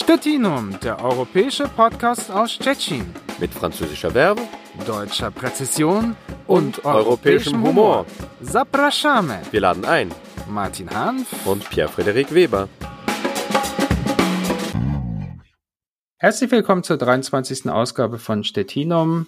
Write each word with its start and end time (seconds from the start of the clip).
Stettinum, 0.00 0.78
der 0.80 1.04
europäische 1.04 1.64
Podcast 1.64 2.30
aus 2.30 2.56
Tschechien. 2.56 3.12
Mit 3.40 3.52
französischer 3.52 4.12
Verbe, 4.12 4.42
deutscher 4.86 5.32
Präzision 5.32 6.14
und, 6.46 6.78
und 6.78 6.84
europäischem 6.84 7.60
Humor. 7.64 8.06
Zapraszamy. 8.40 9.38
Wir 9.50 9.60
laden 9.60 9.84
ein. 9.84 10.14
Martin 10.48 10.88
Hanf 10.88 11.44
und 11.46 11.68
Pierre-Frederik 11.68 12.32
Weber. 12.32 12.68
Herzlich 16.18 16.52
willkommen 16.52 16.84
zur 16.84 16.96
23. 16.96 17.68
Ausgabe 17.68 18.20
von 18.20 18.44
Stettinum. 18.44 19.26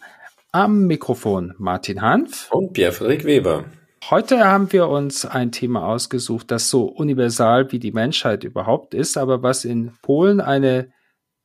Am 0.53 0.87
Mikrofon 0.87 1.53
Martin 1.59 2.01
Hanf 2.01 2.49
und 2.53 2.75
Pierre-Frederik 2.75 3.25
Weber. 3.25 3.65
Heute 4.11 4.45
haben 4.45 4.73
wir 4.73 4.89
uns 4.89 5.25
ein 5.25 5.53
Thema 5.53 5.87
ausgesucht, 5.87 6.51
das 6.51 6.69
so 6.69 6.87
universal 6.87 7.71
wie 7.71 7.79
die 7.79 7.93
Menschheit 7.93 8.43
überhaupt 8.43 8.93
ist, 8.93 9.17
aber 9.17 9.45
was 9.45 9.65
in 9.65 9.93
Polen 10.03 10.41
eine, 10.41 10.93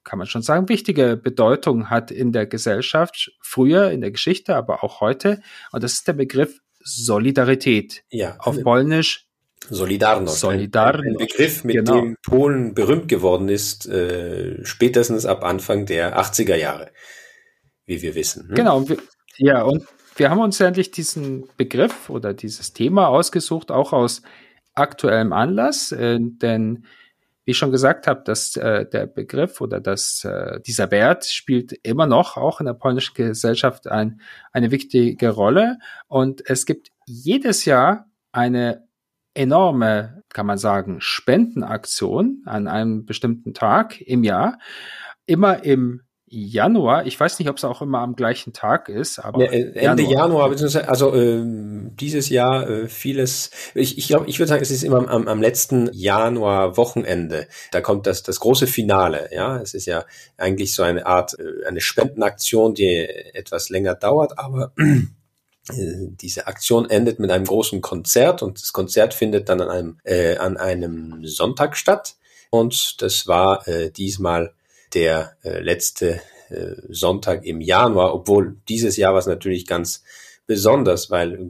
kann 0.03 0.17
man 0.17 0.25
schon 0.25 0.41
sagen, 0.41 0.67
wichtige 0.67 1.15
Bedeutung 1.15 1.91
hat 1.91 2.09
in 2.09 2.31
der 2.31 2.47
Gesellschaft, 2.47 3.31
früher 3.39 3.91
in 3.91 4.01
der 4.01 4.09
Geschichte, 4.09 4.55
aber 4.55 4.83
auch 4.83 4.99
heute. 4.99 5.43
Und 5.71 5.83
das 5.83 5.93
ist 5.93 6.07
der 6.07 6.13
Begriff 6.13 6.59
Solidarität. 6.79 8.03
Ja. 8.09 8.35
Auf 8.39 8.59
Polnisch 8.63 9.27
Solidarność. 9.69 10.39
Solidarność. 10.39 11.07
Ein, 11.07 11.17
Begriff, 11.17 11.63
mit 11.63 11.75
genau. 11.75 12.01
dem 12.01 12.17
Polen 12.23 12.73
berühmt 12.73 13.07
geworden 13.07 13.47
ist, 13.47 13.87
äh, 13.87 14.63
spätestens 14.63 15.27
ab 15.27 15.43
Anfang 15.43 15.85
der 15.85 16.19
80er 16.19 16.55
Jahre, 16.55 16.91
wie 17.85 18.01
wir 18.01 18.15
wissen. 18.15 18.47
Ne? 18.47 18.55
Genau. 18.55 18.85
Ja, 19.37 19.63
und 19.63 19.85
wir 20.15 20.29
haben 20.29 20.39
uns 20.39 20.59
endlich 20.59 20.91
diesen 20.91 21.47
Begriff 21.57 22.09
oder 22.09 22.33
dieses 22.33 22.73
Thema 22.73 23.07
ausgesucht, 23.07 23.71
auch 23.71 23.93
aus 23.93 24.21
aktuellem 24.73 25.33
Anlass, 25.33 25.91
äh, 25.91 26.19
denn 26.19 26.85
wie 27.45 27.51
ich 27.51 27.57
schon 27.57 27.71
gesagt 27.71 28.07
habe, 28.07 28.23
dass 28.23 28.55
äh, 28.57 28.89
der 28.89 29.05
Begriff 29.05 29.61
oder 29.61 29.79
dass 29.79 30.23
äh, 30.23 30.59
dieser 30.61 30.89
Wert 30.89 31.25
spielt 31.25 31.73
immer 31.83 32.07
noch 32.07 32.37
auch 32.37 32.59
in 32.59 32.65
der 32.65 32.73
polnischen 32.73 33.13
Gesellschaft 33.13 33.87
ein, 33.87 34.19
eine 34.51 34.71
wichtige 34.71 35.29
Rolle. 35.29 35.77
Und 36.07 36.49
es 36.49 36.65
gibt 36.65 36.89
jedes 37.05 37.65
Jahr 37.65 38.09
eine 38.31 38.87
enorme, 39.35 40.23
kann 40.29 40.47
man 40.47 40.57
sagen, 40.57 41.01
Spendenaktion 41.01 42.41
an 42.45 42.67
einem 42.67 43.05
bestimmten 43.05 43.53
Tag 43.53 44.01
im 44.01 44.23
Jahr, 44.23 44.57
immer 45.27 45.63
im 45.63 46.01
Januar. 46.27 47.05
Ich 47.05 47.19
weiß 47.19 47.37
nicht, 47.37 47.49
ob 47.49 47.57
es 47.57 47.63
auch 47.63 47.83
immer 47.83 47.99
am 47.99 48.15
gleichen 48.15 48.51
Tag 48.51 48.89
ist, 48.89 49.19
aber 49.19 49.45
ja, 49.45 49.51
Ende 49.51 50.03
Januar, 50.03 50.09
Januar 50.09 50.49
beziehungsweise 50.49 50.89
also 50.89 51.13
äh, 51.13 51.43
dieses 51.45 52.29
Jahr 52.29 52.67
äh, 52.67 52.87
vieles. 52.87 53.51
Ich, 53.75 53.99
ich 53.99 54.07
glaube, 54.07 54.27
ich 54.27 54.39
würde 54.39 54.49
sagen, 54.49 54.61
es 54.63 54.71
ist 54.71 54.83
immer 54.83 55.07
am, 55.07 55.27
am 55.27 55.41
letzten 55.41 55.89
Januar-Wochenende. 55.93 57.47
Da 57.71 57.81
kommt 57.81 58.07
das 58.07 58.23
das 58.23 58.39
große 58.39 58.65
Finale. 58.65 59.29
Ja, 59.31 59.57
es 59.61 59.75
ist 59.75 59.85
ja 59.85 60.05
eigentlich 60.37 60.73
so 60.73 60.81
eine 60.81 61.05
Art 61.05 61.37
äh, 61.37 61.67
eine 61.67 61.81
Spendenaktion, 61.81 62.73
die 62.73 63.07
etwas 63.33 63.69
länger 63.69 63.93
dauert, 63.93 64.39
aber 64.39 64.73
äh, 64.77 66.07
diese 66.09 66.47
Aktion 66.47 66.89
endet 66.89 67.19
mit 67.19 67.29
einem 67.29 67.45
großen 67.45 67.81
Konzert 67.81 68.41
und 68.41 68.59
das 68.59 68.73
Konzert 68.73 69.13
findet 69.13 69.47
dann 69.47 69.61
an 69.61 69.69
einem 69.69 69.97
äh, 70.03 70.37
an 70.37 70.57
einem 70.57 71.23
Sonntag 71.25 71.77
statt 71.77 72.15
und 72.49 73.01
das 73.03 73.27
war 73.27 73.67
äh, 73.67 73.91
diesmal 73.91 74.53
der 74.95 75.37
äh, 75.43 75.59
letzte 75.59 76.21
äh, 76.49 76.75
Sonntag 76.89 77.45
im 77.45 77.61
Januar, 77.61 78.13
obwohl 78.13 78.57
dieses 78.67 78.97
Jahr 78.97 79.13
war 79.13 79.19
es 79.19 79.27
natürlich 79.27 79.67
ganz 79.67 80.03
besonders, 80.47 81.11
weil 81.11 81.49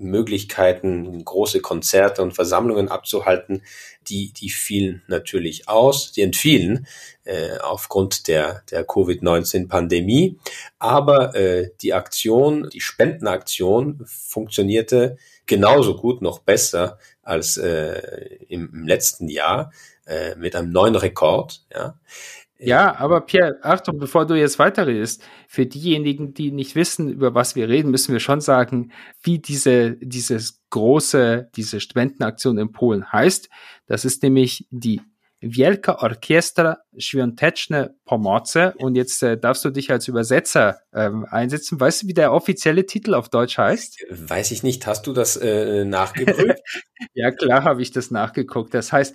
Möglichkeiten, 0.00 1.24
große 1.24 1.60
Konzerte 1.60 2.22
und 2.22 2.32
Versammlungen 2.32 2.88
abzuhalten, 2.88 3.62
die, 4.08 4.32
die 4.32 4.48
fielen 4.48 5.02
natürlich 5.08 5.68
aus, 5.68 6.12
die 6.12 6.22
entfielen 6.22 6.86
äh, 7.24 7.58
aufgrund 7.58 8.26
der, 8.26 8.62
der 8.70 8.84
Covid-19-Pandemie. 8.84 10.38
Aber 10.78 11.34
äh, 11.34 11.70
die 11.82 11.92
Aktion, 11.92 12.70
die 12.72 12.80
Spendenaktion 12.80 14.02
funktionierte 14.06 15.18
genauso 15.46 15.96
gut, 15.96 16.22
noch 16.22 16.38
besser 16.38 16.98
als 17.22 17.56
äh, 17.58 18.00
im, 18.48 18.70
im 18.72 18.86
letzten 18.86 19.28
Jahr 19.28 19.70
äh, 20.06 20.34
mit 20.36 20.56
einem 20.56 20.72
neuen 20.72 20.96
Rekord. 20.96 21.62
Ja. 21.72 21.98
Ja, 22.62 22.98
aber 22.98 23.22
Pierre, 23.22 23.58
Achtung, 23.62 23.98
bevor 23.98 24.26
du 24.26 24.34
jetzt 24.34 24.58
weiterredest, 24.58 25.22
für 25.48 25.66
diejenigen, 25.66 26.34
die 26.34 26.52
nicht 26.52 26.74
wissen, 26.74 27.08
über 27.08 27.34
was 27.34 27.56
wir 27.56 27.68
reden, 27.68 27.90
müssen 27.90 28.12
wir 28.12 28.20
schon 28.20 28.40
sagen, 28.40 28.92
wie 29.22 29.38
diese, 29.38 29.96
dieses 29.96 30.60
große, 30.68 31.48
diese 31.56 31.80
Spendenaktion 31.80 32.58
in 32.58 32.72
Polen 32.72 33.10
heißt. 33.10 33.48
Das 33.86 34.04
ist 34.04 34.22
nämlich 34.22 34.66
die 34.70 35.00
Wielka 35.40 35.96
Orkiestra 36.02 36.78
Świąteczne 36.98 37.94
Pomoce. 38.04 38.74
Und 38.78 38.96
jetzt 38.96 39.22
äh, 39.22 39.38
darfst 39.38 39.64
du 39.64 39.70
dich 39.70 39.90
als 39.90 40.08
Übersetzer 40.08 40.80
ähm, 40.92 41.26
einsetzen. 41.30 41.78
Weißt 41.80 42.02
du, 42.02 42.06
wie 42.08 42.14
der 42.14 42.32
offizielle 42.32 42.86
Titel 42.86 43.14
auf 43.14 43.28
Deutsch 43.28 43.58
heißt? 43.58 44.04
Weiß 44.10 44.50
ich 44.50 44.62
nicht. 44.62 44.86
Hast 44.86 45.06
du 45.06 45.12
das 45.12 45.36
äh, 45.36 45.84
nachgeprüft? 45.84 46.60
ja, 47.14 47.30
klar 47.30 47.64
habe 47.64 47.82
ich 47.82 47.92
das 47.92 48.10
nachgeguckt. 48.10 48.74
Das 48.74 48.92
heißt 48.92 49.14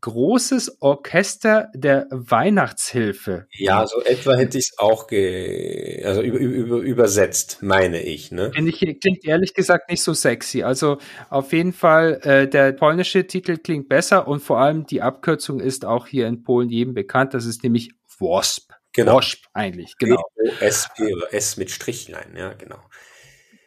großes 0.00 0.82
Orchester 0.82 1.68
der 1.74 2.06
Weihnachtshilfe. 2.10 3.46
Ja, 3.52 3.86
so 3.86 4.00
etwa 4.02 4.36
hätte 4.36 4.58
ich 4.58 4.70
es 4.70 4.78
auch 4.78 5.06
ge 5.06 6.04
also 6.04 6.22
über, 6.22 6.38
über, 6.38 6.76
übersetzt, 6.78 7.58
meine 7.62 8.02
ich. 8.02 8.30
Ne? 8.30 8.52
Ich, 8.54 8.78
klingt 9.00 9.24
ehrlich 9.24 9.54
gesagt 9.54 9.90
nicht 9.90 10.02
so 10.02 10.14
sexy. 10.14 10.62
Also 10.62 10.98
auf 11.30 11.52
jeden 11.52 11.72
Fall, 11.72 12.20
äh, 12.22 12.48
der 12.48 12.72
polnische 12.72 13.26
Titel 13.26 13.56
klingt 13.56 13.88
besser 13.88 14.28
und 14.28 14.40
vor 14.40 14.58
allem 14.58 14.86
die 14.86 15.02
Abkürzung 15.02 15.60
ist 15.60 15.84
auch 15.84 16.06
hier 16.06 16.26
in 16.26 16.42
Polen 16.42 16.68
jedem 16.68 16.94
bekannt. 16.94 17.15
Das 17.24 17.44
ist 17.44 17.62
nämlich 17.62 17.92
WOSP. 18.18 18.72
Genau. 18.92 19.14
WOSP 19.14 19.46
eigentlich, 19.52 19.96
genau. 19.98 20.22
S-P 20.60 21.14
oder 21.14 21.32
S 21.34 21.56
mit 21.56 21.70
Strichlein, 21.70 22.34
ja, 22.36 22.52
genau. 22.54 22.80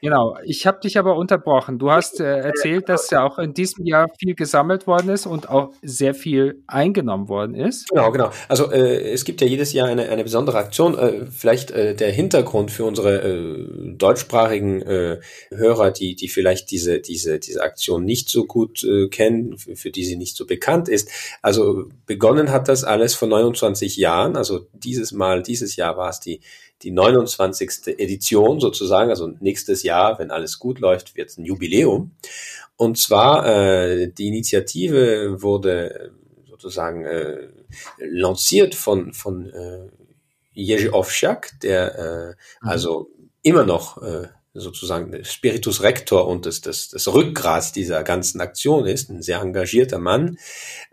Genau, 0.02 0.38
ich 0.46 0.66
habe 0.66 0.80
dich 0.80 0.98
aber 0.98 1.16
unterbrochen. 1.18 1.78
Du 1.78 1.92
hast 1.92 2.22
äh, 2.22 2.40
erzählt, 2.40 2.88
dass 2.88 3.10
ja 3.10 3.26
auch 3.26 3.38
in 3.38 3.54
diesem 3.54 3.86
Jahr 3.86 4.08
viel 4.18 4.34
gesammelt 4.34 4.88
worden 4.88 5.10
ist 5.10 5.26
und 5.26 5.50
auch 5.50 5.74
sehr 5.82 6.14
viel 6.14 6.64
eingenommen 6.68 7.28
worden 7.28 7.54
ist. 7.54 7.90
Genau, 7.90 8.12
genau. 8.12 8.32
Also 8.48 8.72
äh, 8.72 9.12
es 9.12 9.26
gibt 9.26 9.42
ja 9.42 9.48
jedes 9.48 9.74
Jahr 9.74 9.90
eine, 9.90 10.08
eine 10.10 10.24
besondere 10.24 10.58
Aktion. 10.58 10.98
Äh, 10.98 11.26
vielleicht 11.26 11.72
äh, 11.72 11.96
der 11.96 12.12
Hintergrund 12.12 12.72
für 12.72 12.86
unsere 12.86 13.22
äh, 13.22 13.68
deutschsprachigen 13.98 14.82
äh, 14.84 15.20
Hörer, 15.52 15.92
die, 15.92 16.16
die 16.16 16.30
vielleicht 16.30 16.72
diese, 16.72 17.00
diese, 17.02 17.40
diese 17.40 17.62
Aktion 17.62 18.06
nicht 18.06 18.30
so 18.30 18.46
gut 18.46 18.86
kennen, 19.12 19.58
für, 19.58 19.76
für 19.76 19.92
die 19.92 20.06
sie 20.06 20.16
nicht 20.16 20.38
so 20.38 20.46
bekannt 20.46 20.88
ist. 20.88 21.10
Also 21.42 21.90
begonnen 22.06 22.52
hat 22.52 22.70
das 22.70 22.84
alles 22.84 23.16
vor 23.16 23.28
29 23.28 23.98
Jahren. 23.98 24.38
Also 24.38 24.68
dieses 24.74 25.12
Mal, 25.12 25.44
dieses 25.44 25.76
Jahr 25.76 25.98
war 25.98 26.10
es 26.10 26.20
die 26.20 26.40
die 26.82 26.92
29. 26.92 28.00
Edition 28.00 28.60
sozusagen, 28.60 29.10
also 29.10 29.28
nächstes 29.40 29.84
Jahr, 29.84 30.20
wenn 30.20 30.32
alles 30.32 30.60
gut 30.60 30.80
läuft, 30.80 31.16
wird 31.16 31.30
es 31.30 31.38
ein 31.38 31.46
Jubiläum. 31.46 32.12
Und 32.78 32.98
zwar 32.98 33.46
äh, 33.46 34.08
die 34.08 34.28
Initiative 34.28 35.42
wurde 35.42 36.12
sozusagen 36.50 37.06
äh, 37.06 37.50
lanciert 37.98 38.76
von 38.76 39.14
von 39.14 39.50
äh, 39.50 39.90
Jerzy 40.54 40.90
Owsiak, 40.90 41.60
der 41.62 41.96
äh, 41.98 42.28
mhm. 42.64 42.70
also 42.70 43.10
immer 43.42 43.66
noch 43.66 44.02
äh, 44.02 44.28
sozusagen 44.54 45.24
Spiritus 45.24 45.84
Rector 45.84 46.28
und 46.28 46.46
das, 46.46 46.62
das, 46.62 46.90
das 46.90 47.08
Rückgrat 47.08 47.76
dieser 47.76 48.04
ganzen 48.04 48.42
Aktion 48.42 48.86
ist, 48.86 49.10
ein 49.10 49.22
sehr 49.22 49.42
engagierter 49.42 50.00
Mann 50.00 50.38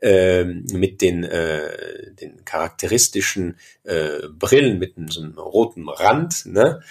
äh, 0.01 0.45
mit 0.45 1.01
den, 1.01 1.25
äh, 1.25 2.13
den 2.15 2.45
charakteristischen 2.45 3.59
äh, 3.85 4.29
Brillen 4.31 4.79
mit 4.79 4.95
so 5.09 5.23
einem 5.23 5.39
roten 5.39 5.89
Rand, 5.89 6.47
ne? 6.47 6.83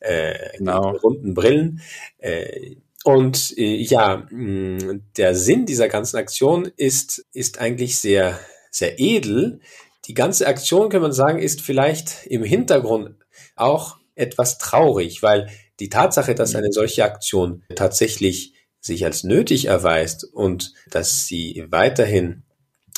äh, 0.00 0.58
genau. 0.58 0.96
runden 0.96 1.34
Brillen. 1.34 1.80
Äh, 2.18 2.76
und 3.04 3.52
äh, 3.58 3.76
ja, 3.76 4.26
mh, 4.30 5.00
der 5.16 5.34
Sinn 5.34 5.66
dieser 5.66 5.88
ganzen 5.88 6.16
Aktion 6.16 6.70
ist, 6.76 7.26
ist 7.32 7.60
eigentlich 7.60 7.98
sehr, 7.98 8.38
sehr 8.70 8.98
edel. 8.98 9.60
Die 10.06 10.14
ganze 10.14 10.46
Aktion, 10.46 10.88
kann 10.88 11.02
man 11.02 11.12
sagen, 11.12 11.38
ist 11.38 11.60
vielleicht 11.60 12.26
im 12.26 12.42
Hintergrund 12.42 13.16
auch 13.56 13.98
etwas 14.14 14.58
traurig, 14.58 15.22
weil 15.22 15.48
die 15.80 15.88
Tatsache, 15.88 16.34
dass 16.34 16.54
eine 16.54 16.72
solche 16.72 17.04
Aktion 17.04 17.62
tatsächlich 17.74 18.54
sich 18.80 19.04
als 19.04 19.24
nötig 19.24 19.66
erweist 19.66 20.24
und 20.24 20.74
dass 20.90 21.26
sie 21.26 21.64
weiterhin 21.68 22.42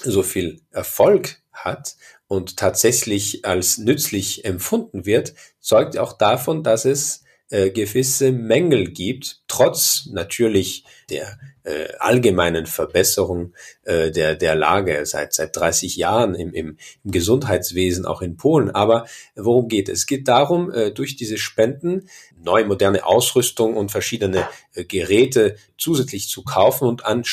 so 0.02 0.22
viel 0.22 0.60
Erfolg 0.70 1.40
hat 1.52 1.96
und 2.26 2.56
tatsächlich 2.56 3.44
als 3.44 3.78
nützlich 3.78 4.44
empfunden 4.44 5.06
wird, 5.06 5.34
zeugt 5.60 5.96
auch 5.96 6.12
davon, 6.12 6.62
dass 6.62 6.84
es 6.84 7.22
äh, 7.50 7.70
gewisse 7.70 8.32
Mängel 8.32 8.90
gibt, 8.90 9.42
trotz 9.48 10.06
natürlich 10.10 10.84
der 11.08 11.38
äh, 11.66 11.88
allgemeinen 11.98 12.66
Verbesserung 12.66 13.52
äh, 13.82 14.10
der, 14.10 14.36
der 14.36 14.54
Lage 14.54 15.04
seit, 15.04 15.34
seit 15.34 15.56
30 15.56 15.96
Jahren 15.96 16.34
im, 16.34 16.52
im, 16.54 16.78
im 17.04 17.10
Gesundheitswesen, 17.10 18.06
auch 18.06 18.22
in 18.22 18.36
Polen. 18.36 18.70
Aber 18.70 19.06
worum 19.34 19.68
geht 19.68 19.88
es? 19.88 20.00
Es 20.00 20.06
geht 20.06 20.28
darum, 20.28 20.70
äh, 20.70 20.92
durch 20.92 21.16
diese 21.16 21.38
Spenden 21.38 22.08
neue 22.36 22.64
moderne 22.64 23.04
Ausrüstung 23.04 23.76
und 23.76 23.90
verschiedene 23.90 24.48
äh, 24.74 24.84
Geräte 24.84 25.56
zusätzlich 25.76 26.28
zu 26.28 26.42
kaufen 26.42 26.86
und 26.86 27.04
an 27.04 27.24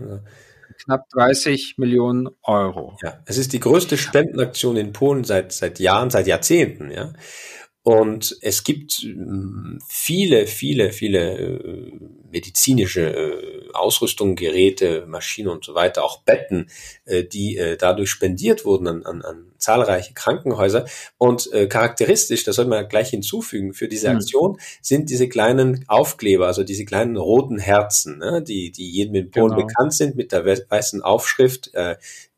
knapp 0.83 1.09
30 1.09 1.77
Millionen 1.77 2.29
Euro. 2.43 2.97
Ja, 3.03 3.19
es 3.25 3.37
ist 3.37 3.53
die 3.53 3.59
größte 3.59 3.97
Spendenaktion 3.97 4.77
in 4.77 4.93
Polen 4.93 5.23
seit, 5.23 5.51
seit 5.51 5.79
Jahren, 5.79 6.09
seit 6.09 6.27
Jahrzehnten, 6.27 6.91
ja. 6.91 7.13
Und 7.85 8.35
es 8.41 8.63
gibt 8.63 8.93
hm, 8.93 9.77
viele, 9.87 10.47
viele, 10.47 10.91
viele 10.91 11.37
äh, 11.37 11.91
medizinische 12.31 13.13
äh, 13.13 13.71
Ausrüstung, 13.73 14.35
Geräte, 14.35 15.05
Maschinen 15.05 15.49
und 15.49 15.63
so 15.63 15.75
weiter, 15.75 16.03
auch 16.03 16.23
Betten, 16.23 16.71
äh, 17.05 17.23
die 17.23 17.61
dadurch 17.77 18.09
spendiert 18.09 18.65
wurden 18.65 18.87
an, 18.87 19.03
an, 19.05 19.21
an 19.21 19.51
zahlreiche 19.59 20.15
Krankenhäuser. 20.15 20.85
Und 21.19 21.49
charakteristisch, 21.69 22.43
das 22.43 22.55
soll 22.55 22.65
man 22.65 22.87
gleich 22.87 23.11
hinzufügen, 23.11 23.73
für 23.73 23.87
diese 23.87 24.09
hm. 24.09 24.17
Aktion 24.17 24.57
sind 24.81 25.11
diese 25.11 25.29
kleinen 25.29 25.85
Aufkleber, 25.87 26.47
also 26.47 26.63
diese 26.63 26.85
kleinen 26.85 27.17
roten 27.17 27.59
Herzen, 27.59 28.17
ne, 28.17 28.41
die, 28.41 28.71
die 28.71 28.89
jedem 28.89 29.15
in 29.15 29.31
Polen 29.31 29.55
genau. 29.55 29.67
bekannt 29.67 29.93
sind 29.93 30.15
mit 30.15 30.31
der 30.31 30.45
weißen 30.45 31.03
Aufschrift, 31.03 31.71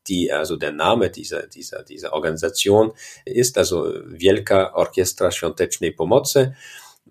die 0.07 0.31
also 0.31 0.55
der 0.55 0.71
Name 0.71 1.09
dieser, 1.09 1.47
dieser, 1.47 1.83
dieser 1.83 2.13
Organisation 2.13 2.91
ist, 3.25 3.57
also 3.57 3.93
Wielka 4.05 4.73
Orkiestra 4.73 5.31
Świątecznej 5.31 5.91
Pomocy 5.91 6.53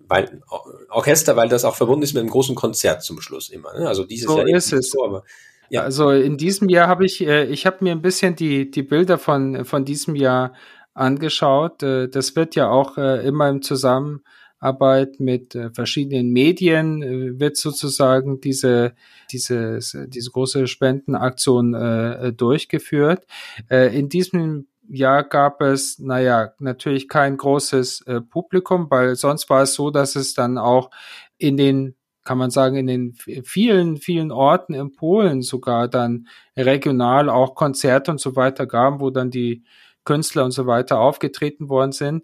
weil 0.07 0.41
Orchester, 0.89 1.35
weil 1.35 1.49
das 1.49 1.65
auch 1.65 1.75
verbunden 1.75 2.03
ist 2.03 2.13
mit 2.13 2.21
einem 2.21 2.29
großen 2.29 2.55
Konzert 2.55 3.03
zum 3.03 3.19
Schluss 3.19 3.49
immer. 3.49 3.73
Ne? 3.77 3.87
Also 3.87 4.05
dieses 4.05 4.27
so 4.27 4.37
Jahr 4.37 4.47
ist 4.47 4.71
es. 4.71 4.91
So, 4.91 5.03
aber, 5.03 5.23
ja. 5.69 5.81
Also 5.81 6.11
in 6.11 6.37
diesem 6.37 6.69
Jahr 6.69 6.87
habe 6.87 7.05
ich, 7.05 7.25
äh, 7.25 7.45
ich 7.45 7.65
habe 7.65 7.83
mir 7.83 7.91
ein 7.91 8.01
bisschen 8.01 8.35
die 8.35 8.71
die 8.71 8.83
Bilder 8.83 9.17
von 9.17 9.65
von 9.65 9.85
diesem 9.85 10.15
Jahr 10.15 10.53
angeschaut. 10.93 11.83
Äh, 11.83 12.09
das 12.09 12.35
wird 12.35 12.55
ja 12.55 12.69
auch 12.69 12.97
äh, 12.97 13.25
immer 13.25 13.49
im 13.49 13.61
Zusammenhang 13.61 14.21
Arbeit 14.59 15.19
mit 15.19 15.55
äh, 15.55 15.69
verschiedenen 15.71 16.31
Medien 16.31 17.01
äh, 17.01 17.39
wird 17.39 17.57
sozusagen 17.57 18.41
diese, 18.41 18.93
diese, 19.31 19.79
diese 20.07 20.31
große 20.31 20.67
Spendenaktion 20.67 21.73
äh, 21.73 22.33
durchgeführt. 22.33 23.25
Äh, 23.69 23.97
in 23.97 24.09
diesem 24.09 24.67
Jahr 24.89 25.23
gab 25.23 25.61
es, 25.61 25.99
naja, 25.99 26.53
natürlich 26.59 27.09
kein 27.09 27.37
großes 27.37 28.01
äh, 28.07 28.21
Publikum, 28.21 28.89
weil 28.89 29.15
sonst 29.15 29.49
war 29.49 29.63
es 29.63 29.73
so, 29.73 29.91
dass 29.91 30.15
es 30.15 30.33
dann 30.33 30.57
auch 30.57 30.89
in 31.37 31.57
den 31.57 31.95
kann 32.23 32.37
man 32.37 32.51
sagen, 32.51 32.75
in 32.75 32.87
den 32.87 33.13
vielen, 33.45 33.95
vielen 33.95 34.33
Orten 34.33 34.73
in 34.73 34.93
Polen 34.93 35.41
sogar 35.41 35.87
dann 35.87 36.27
regional 36.57 37.29
auch 37.29 37.55
Konzerte 37.55 38.11
und 38.11 38.19
so 38.19 38.35
weiter 38.35 38.67
gab, 38.67 38.99
wo 38.99 39.11
dann 39.11 39.31
die 39.31 39.63
Künstler 40.07 40.45
und 40.45 40.51
so 40.51 40.65
weiter 40.65 40.99
aufgetreten 40.99 41.67
worden 41.67 41.91
sind. 41.91 42.23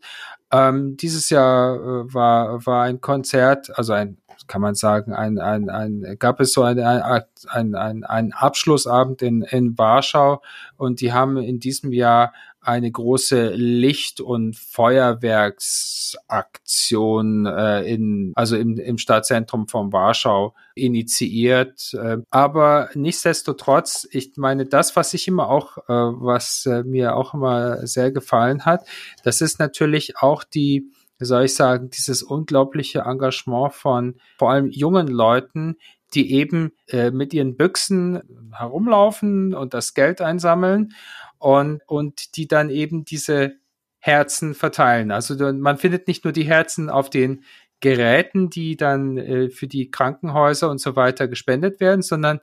Ähm, 0.51 0.95
dieses 0.95 1.30
Jahr 1.30 1.75
äh, 1.75 2.13
war, 2.13 2.65
war 2.65 2.83
ein 2.83 3.01
Konzert, 3.01 3.77
also 3.77 3.91
ein, 3.91 4.18
kann 4.47 4.62
man 4.62 4.74
sagen, 4.74 5.13
ein, 5.13 5.38
ein, 5.38 5.69
ein 5.69 6.15
gab 6.18 6.39
es 6.39 6.53
so 6.53 6.63
ein, 6.63 6.80
ein, 6.80 7.24
ein, 7.50 7.75
ein, 7.75 8.03
ein 8.06 8.31
Abschlussabend 8.31 9.21
in, 9.21 9.41
in 9.41 9.77
Warschau 9.77 10.41
und 10.77 11.01
die 11.01 11.12
haben 11.12 11.38
in 11.38 11.59
diesem 11.59 11.91
Jahr 11.91 12.33
eine 12.63 12.92
große 12.92 13.54
Licht- 13.54 14.19
und 14.21 14.56
Feuerwerksaktion 14.56 17.45
äh, 17.45 17.83
in, 17.83 18.31
also 18.36 18.57
im, 18.57 18.77
im 18.77 18.98
Stadtzentrum 18.98 19.68
von 19.68 19.94
Warschau 19.94 20.56
initiiert. 20.75 21.94
Äh, 21.94 22.18
aber 22.30 22.89
nichtsdestotrotz, 22.94 24.07
ich 24.12 24.33
meine, 24.38 24.65
das, 24.65 24.95
was 24.95 25.13
ich 25.13 25.27
immer 25.27 25.50
auch, 25.50 25.77
äh, 25.77 25.83
was 25.89 26.65
äh, 26.65 26.83
mir 26.83 27.15
auch 27.15 27.33
immer 27.33 27.86
sehr 27.86 28.12
gefallen 28.12 28.65
hat, 28.65 28.88
das 29.24 29.42
ist 29.42 29.60
natürlich 29.60 30.18
auch 30.18 30.44
die, 30.44 30.92
soll 31.19 31.45
ich 31.45 31.56
sagen, 31.56 31.89
dieses 31.89 32.24
unglaubliche 32.24 33.01
Engagement 33.01 33.74
von 33.74 34.15
vor 34.38 34.51
allem 34.51 34.69
jungen 34.69 35.07
Leuten, 35.07 35.77
die 36.13 36.31
eben 36.33 36.71
äh, 36.88 37.12
mit 37.12 37.33
ihren 37.33 37.57
Büchsen 37.57 38.21
herumlaufen 38.51 39.54
und 39.54 39.74
das 39.74 39.94
Geld 39.94 40.21
einsammeln 40.21 40.94
und, 41.38 41.81
und 41.88 42.38
die 42.38 42.48
dann 42.48 42.69
eben 42.69 43.06
diese 43.06 43.54
Herzen 44.00 44.54
verteilen. 44.54 45.12
Also 45.12 45.36
man 45.54 45.77
findet 45.77 46.07
nicht 46.07 46.24
nur 46.24 46.33
die 46.33 46.44
Herzen 46.44 46.89
auf 46.89 47.10
den 47.10 47.44
Geräten, 47.80 48.50
die 48.50 48.77
dann 48.77 49.18
äh, 49.18 49.50
für 49.50 49.68
die 49.68 49.92
Krankenhäuser 49.92 50.69
und 50.69 50.80
so 50.80 50.95
weiter 50.95 51.27
gespendet 51.27 51.80
werden, 51.80 52.01
sondern 52.01 52.39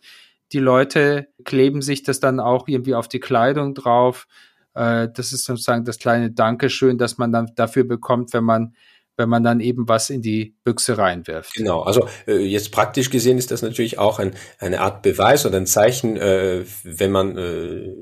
die 0.52 0.58
Leute 0.58 1.28
kleben 1.44 1.80
sich 1.80 2.02
das 2.02 2.20
dann 2.20 2.40
auch 2.40 2.68
irgendwie 2.68 2.94
auf 2.94 3.08
die 3.08 3.20
Kleidung 3.20 3.74
drauf. 3.74 4.26
Äh, 4.74 5.08
das 5.14 5.32
ist 5.32 5.44
sozusagen 5.44 5.84
das 5.84 5.98
kleine 5.98 6.30
Dankeschön, 6.30 6.98
das 6.98 7.18
man 7.18 7.32
dann 7.32 7.52
dafür 7.56 7.84
bekommt, 7.84 8.32
wenn 8.32 8.44
man 8.44 8.74
wenn 9.20 9.28
man 9.28 9.44
dann 9.44 9.60
eben 9.60 9.86
was 9.86 10.08
in 10.08 10.22
die 10.22 10.56
Büchse 10.64 10.96
reinwirft. 10.96 11.54
Genau, 11.54 11.82
also 11.82 12.08
äh, 12.26 12.38
jetzt 12.38 12.72
praktisch 12.72 13.10
gesehen 13.10 13.36
ist 13.36 13.50
das 13.50 13.60
natürlich 13.60 13.98
auch 13.98 14.18
ein, 14.18 14.32
eine 14.58 14.80
Art 14.80 15.02
Beweis 15.02 15.44
oder 15.44 15.58
ein 15.58 15.66
Zeichen, 15.66 16.16
äh, 16.16 16.64
wenn 16.82 17.12
man 17.12 17.36
äh, 17.36 17.92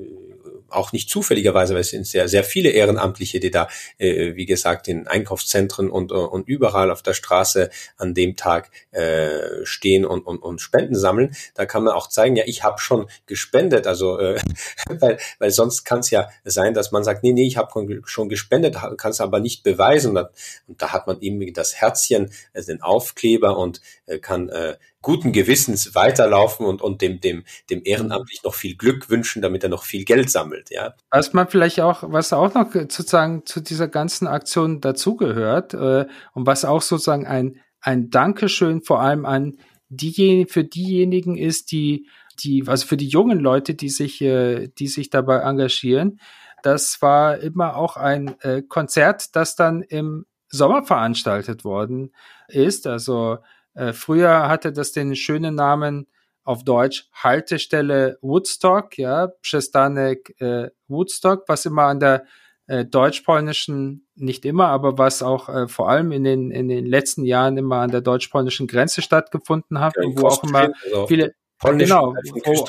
auch 0.71 0.91
nicht 0.91 1.09
zufälligerweise, 1.09 1.73
weil 1.73 1.81
es 1.81 1.89
sind 1.89 2.07
sehr, 2.07 2.27
sehr 2.27 2.43
viele 2.43 2.69
Ehrenamtliche, 2.69 3.39
die 3.39 3.51
da, 3.51 3.67
äh, 3.97 4.35
wie 4.35 4.45
gesagt, 4.45 4.87
in 4.87 5.07
Einkaufszentren 5.07 5.89
und, 5.89 6.11
und 6.11 6.47
überall 6.47 6.91
auf 6.91 7.01
der 7.01 7.13
Straße 7.13 7.69
an 7.97 8.13
dem 8.13 8.35
Tag 8.35 8.71
äh, 8.91 9.63
stehen 9.63 10.05
und, 10.05 10.25
und, 10.25 10.39
und 10.39 10.61
Spenden 10.61 10.95
sammeln. 10.95 11.35
Da 11.53 11.65
kann 11.65 11.83
man 11.83 11.93
auch 11.93 12.07
zeigen, 12.07 12.35
ja, 12.35 12.43
ich 12.45 12.63
habe 12.63 12.79
schon 12.79 13.09
gespendet. 13.25 13.87
Also, 13.87 14.19
äh, 14.19 14.39
weil, 14.89 15.17
weil 15.39 15.51
sonst 15.51 15.83
kann 15.83 15.99
es 15.99 16.09
ja 16.09 16.29
sein, 16.43 16.73
dass 16.73 16.91
man 16.91 17.03
sagt, 17.03 17.23
nee, 17.23 17.33
nee, 17.33 17.47
ich 17.47 17.57
habe 17.57 17.69
schon 18.05 18.29
gespendet, 18.29 18.75
kann 18.97 19.11
es 19.11 19.21
aber 19.21 19.39
nicht 19.39 19.63
beweisen. 19.63 20.17
Und 20.17 20.81
da 20.81 20.93
hat 20.93 21.07
man 21.07 21.21
eben 21.21 21.53
das 21.53 21.75
Herzchen, 21.75 22.31
also 22.53 22.71
den 22.71 22.81
Aufkleber 22.81 23.57
und 23.57 23.81
äh, 24.05 24.19
kann 24.19 24.49
äh, 24.49 24.77
guten 25.01 25.31
Gewissens 25.31 25.95
weiterlaufen 25.95 26.65
und, 26.65 26.81
und 26.81 27.01
dem, 27.01 27.21
dem, 27.21 27.43
dem 27.69 27.81
Ehrenamtlich 27.85 28.43
noch 28.43 28.53
viel 28.53 28.75
Glück 28.75 29.09
wünschen, 29.09 29.41
damit 29.41 29.63
er 29.63 29.69
noch 29.69 29.83
viel 29.83 30.03
Geld 30.03 30.29
sammelt, 30.29 30.69
ja. 30.71 30.93
Was 31.09 31.33
man 31.33 31.47
vielleicht 31.47 31.79
auch, 31.79 32.03
was 32.05 32.33
auch 32.33 32.53
noch 32.53 32.73
sozusagen 32.73 33.45
zu 33.45 33.61
dieser 33.61 33.87
ganzen 33.87 34.27
Aktion 34.27 34.81
dazugehört, 34.81 35.73
äh, 35.73 36.05
und 36.33 36.45
was 36.45 36.65
auch 36.65 36.81
sozusagen 36.81 37.25
ein, 37.25 37.59
ein 37.81 38.09
Dankeschön 38.09 38.81
vor 38.81 39.01
allem 39.01 39.25
an 39.25 39.57
diejenigen, 39.89 40.49
für 40.49 40.63
diejenigen 40.63 41.37
ist, 41.37 41.71
die, 41.71 42.07
die, 42.43 42.63
also 42.67 42.85
für 42.85 42.97
die 42.97 43.07
jungen 43.07 43.39
Leute, 43.39 43.75
die 43.75 43.89
sich, 43.89 44.21
äh, 44.21 44.67
die 44.67 44.87
sich 44.87 45.09
dabei 45.09 45.39
engagieren. 45.39 46.19
Das 46.61 47.01
war 47.01 47.37
immer 47.39 47.77
auch 47.77 47.95
ein 47.95 48.35
äh, 48.41 48.61
Konzert, 48.61 49.35
das 49.35 49.55
dann 49.55 49.81
im 49.81 50.25
Sommer 50.49 50.83
veranstaltet 50.83 51.63
worden 51.63 52.11
ist. 52.47 52.85
Also 52.87 53.37
äh, 53.79 53.93
früher 53.93 54.49
hatte 54.49 54.73
das 54.73 54.91
den 54.91 55.15
schönen 55.15 55.55
Namen 55.55 56.07
auf 56.43 56.65
Deutsch 56.65 57.07
Haltestelle 57.13 58.17
Woodstock, 58.21 58.97
ja, 58.97 59.27
Przestanek 59.41 60.35
äh, 60.41 60.69
Woodstock, 60.87 61.45
was 61.47 61.65
immer 61.65 61.83
an 61.83 62.01
der 62.01 62.25
äh, 62.67 62.83
deutsch-polnischen, 62.83 64.05
nicht 64.15 64.45
immer, 64.45 64.67
aber 64.67 64.97
was 64.97 65.23
auch 65.23 65.47
äh, 65.47 65.67
vor 65.69 65.89
allem 65.89 66.11
in 66.11 66.25
den, 66.25 66.51
in 66.51 66.67
den 66.67 66.85
letzten 66.85 67.23
Jahren 67.23 67.55
immer 67.57 67.77
an 67.77 67.91
der 67.91 68.01
deutsch-polnischen 68.01 68.67
Grenze 68.67 69.01
stattgefunden 69.01 69.79
hat, 69.79 69.95
ja, 69.95 70.03
wo 70.13 70.27
auch 70.27 70.43
immer 70.43 70.69
also 70.83 71.07
viele, 71.07 71.33
genau, 71.61 72.13
wo, 72.15 72.67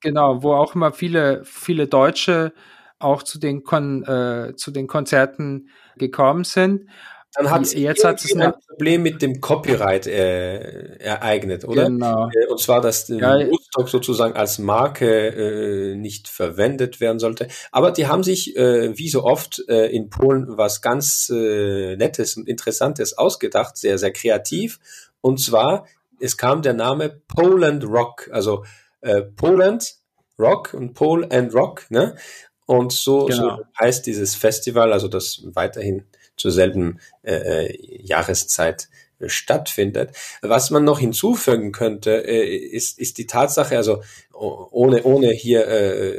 genau, 0.00 0.42
wo 0.42 0.52
auch 0.52 0.74
immer 0.74 0.92
viele, 0.92 1.44
viele 1.44 1.86
Deutsche 1.86 2.52
auch 2.98 3.22
zu 3.22 3.38
den, 3.38 3.64
Kon 3.64 4.04
äh, 4.04 4.54
zu 4.54 4.70
den 4.70 4.86
Konzerten 4.86 5.70
gekommen 5.96 6.44
sind. 6.44 6.90
Dann 7.34 7.50
hat 7.50 7.72
jetzt 7.74 8.04
hat 8.04 8.24
es 8.24 8.34
ein 8.34 8.52
Problem 8.68 9.02
mit 9.02 9.20
dem 9.20 9.40
Copyright 9.40 10.06
äh, 10.06 10.96
ereignet, 10.98 11.66
oder? 11.66 11.84
Genau. 11.84 12.30
Äh, 12.30 12.46
und 12.46 12.58
zwar, 12.58 12.80
dass 12.80 13.08
ja, 13.08 13.38
Woodstock 13.38 13.88
sozusagen 13.88 14.34
als 14.34 14.58
Marke 14.58 15.28
äh, 15.28 15.94
nicht 15.94 16.26
verwendet 16.26 17.00
werden 17.00 17.18
sollte. 17.18 17.48
Aber 17.70 17.90
die 17.90 18.06
haben 18.06 18.22
sich, 18.22 18.56
äh, 18.56 18.96
wie 18.96 19.10
so 19.10 19.24
oft 19.24 19.62
äh, 19.68 19.86
in 19.88 20.08
Polen, 20.08 20.56
was 20.56 20.80
ganz 20.80 21.30
äh, 21.30 21.96
Nettes 21.96 22.36
und 22.36 22.48
Interessantes 22.48 23.16
ausgedacht, 23.18 23.76
sehr, 23.76 23.98
sehr 23.98 24.12
kreativ. 24.12 24.80
Und 25.20 25.38
zwar, 25.38 25.86
es 26.20 26.38
kam 26.38 26.62
der 26.62 26.74
Name 26.74 27.20
Poland 27.28 27.84
Rock, 27.84 28.30
also 28.32 28.64
äh, 29.02 29.22
Poland 29.22 29.96
Rock 30.38 30.72
und 30.72 30.94
Pole 30.94 31.30
and 31.30 31.54
Rock, 31.54 31.90
ne? 31.90 32.16
Und 32.64 32.92
so, 32.92 33.26
genau. 33.26 33.56
so 33.56 33.62
heißt 33.80 34.06
dieses 34.06 34.34
Festival, 34.34 34.92
also 34.92 35.08
das 35.08 35.42
weiterhin 35.44 36.04
zur 36.38 36.50
selben 36.50 37.00
äh, 37.22 37.66
äh, 37.66 38.02
Jahreszeit 38.02 38.88
äh, 39.18 39.28
stattfindet. 39.28 40.12
Was 40.40 40.70
man 40.70 40.84
noch 40.84 41.00
hinzufügen 41.00 41.72
könnte, 41.72 42.26
äh, 42.26 42.56
ist, 42.56 42.98
ist 42.98 43.18
die 43.18 43.26
Tatsache, 43.26 43.76
also 43.76 44.02
ohne, 44.32 45.02
ohne 45.02 45.30
hier 45.32 45.68
äh, 45.68 46.16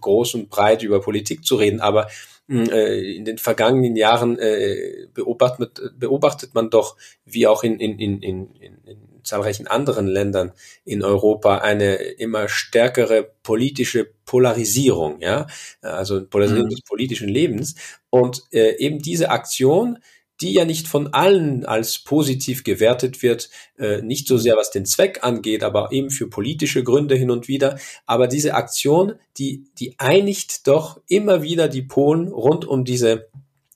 groß 0.00 0.34
und 0.34 0.50
breit 0.50 0.82
über 0.82 1.00
Politik 1.00 1.44
zu 1.44 1.56
reden, 1.56 1.80
aber 1.80 2.08
hm, 2.48 2.64
in 2.64 3.26
den 3.26 3.36
vergangenen 3.36 3.94
Jahren 3.94 4.38
äh, 4.38 5.06
beobachtet, 5.12 5.82
beobachtet 5.98 6.54
man 6.54 6.70
doch, 6.70 6.96
wie 7.26 7.46
auch 7.46 7.62
in, 7.62 7.78
in, 7.78 7.98
in, 7.98 8.22
in, 8.22 8.48
in 8.58 9.07
zahlreichen 9.22 9.66
anderen 9.66 10.06
Ländern 10.06 10.52
in 10.84 11.02
Europa 11.02 11.58
eine 11.58 11.94
immer 11.94 12.48
stärkere 12.48 13.30
politische 13.42 14.10
Polarisierung, 14.24 15.20
ja, 15.20 15.46
also 15.80 16.24
Polarisierung 16.24 16.66
mhm. 16.66 16.70
des 16.70 16.82
politischen 16.82 17.28
Lebens. 17.28 17.74
Und 18.10 18.44
äh, 18.52 18.76
eben 18.78 19.00
diese 19.00 19.30
Aktion, 19.30 19.98
die 20.40 20.52
ja 20.52 20.64
nicht 20.64 20.86
von 20.86 21.12
allen 21.14 21.66
als 21.66 21.98
positiv 21.98 22.62
gewertet 22.62 23.22
wird, 23.22 23.50
äh, 23.76 24.02
nicht 24.02 24.28
so 24.28 24.38
sehr 24.38 24.56
was 24.56 24.70
den 24.70 24.86
Zweck 24.86 25.20
angeht, 25.22 25.64
aber 25.64 25.90
eben 25.90 26.10
für 26.10 26.28
politische 26.28 26.84
Gründe 26.84 27.16
hin 27.16 27.30
und 27.30 27.48
wieder. 27.48 27.78
Aber 28.06 28.28
diese 28.28 28.54
Aktion, 28.54 29.14
die, 29.36 29.64
die 29.78 29.98
einigt 29.98 30.66
doch 30.68 31.00
immer 31.08 31.42
wieder 31.42 31.68
die 31.68 31.82
Polen 31.82 32.28
rund 32.28 32.64
um 32.64 32.84
diese 32.84 33.28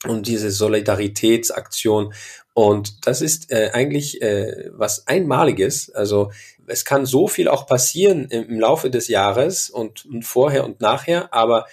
um 0.06 0.22
diese 0.22 0.50
Solidaritätsaktion. 0.50 2.12
Und 2.54 3.06
das 3.06 3.22
ist 3.22 3.50
äh, 3.50 3.70
eigentlich 3.72 4.20
äh, 4.20 4.70
was 4.72 5.06
Einmaliges. 5.06 5.90
Also 5.90 6.30
es 6.66 6.84
kann 6.84 7.06
so 7.06 7.28
viel 7.28 7.48
auch 7.48 7.66
passieren 7.66 8.26
im, 8.26 8.48
im 8.48 8.60
Laufe 8.60 8.90
des 8.90 9.08
Jahres 9.08 9.70
und, 9.70 10.04
und 10.06 10.24
vorher 10.24 10.64
und 10.64 10.80
nachher, 10.80 11.32
aber 11.32 11.66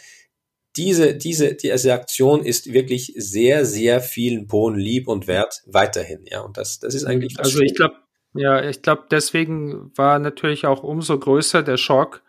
diese, 0.77 1.15
diese, 1.15 1.55
diese 1.55 1.93
Aktion 1.93 2.45
ist 2.45 2.71
wirklich 2.71 3.13
sehr, 3.17 3.65
sehr 3.65 4.01
vielen 4.01 4.48
Polen 4.48 4.79
lieb 4.79 5.07
und 5.07 5.27
wert 5.27 5.62
weiterhin. 5.65 6.25
Ja, 6.29 6.41
und 6.41 6.57
das, 6.57 6.79
das 6.79 6.95
ist 6.95 7.05
eigentlich. 7.05 7.38
Also 7.39 7.59
ich 7.59 7.75
glaube, 7.75 7.95
ja, 8.33 8.63
ich 8.63 8.81
glaube, 8.81 9.03
deswegen 9.09 9.91
war 9.98 10.19
natürlich 10.19 10.67
auch 10.67 10.83
umso 10.83 11.17
größer 11.17 11.63
der 11.63 11.77
Schock, 11.77 12.21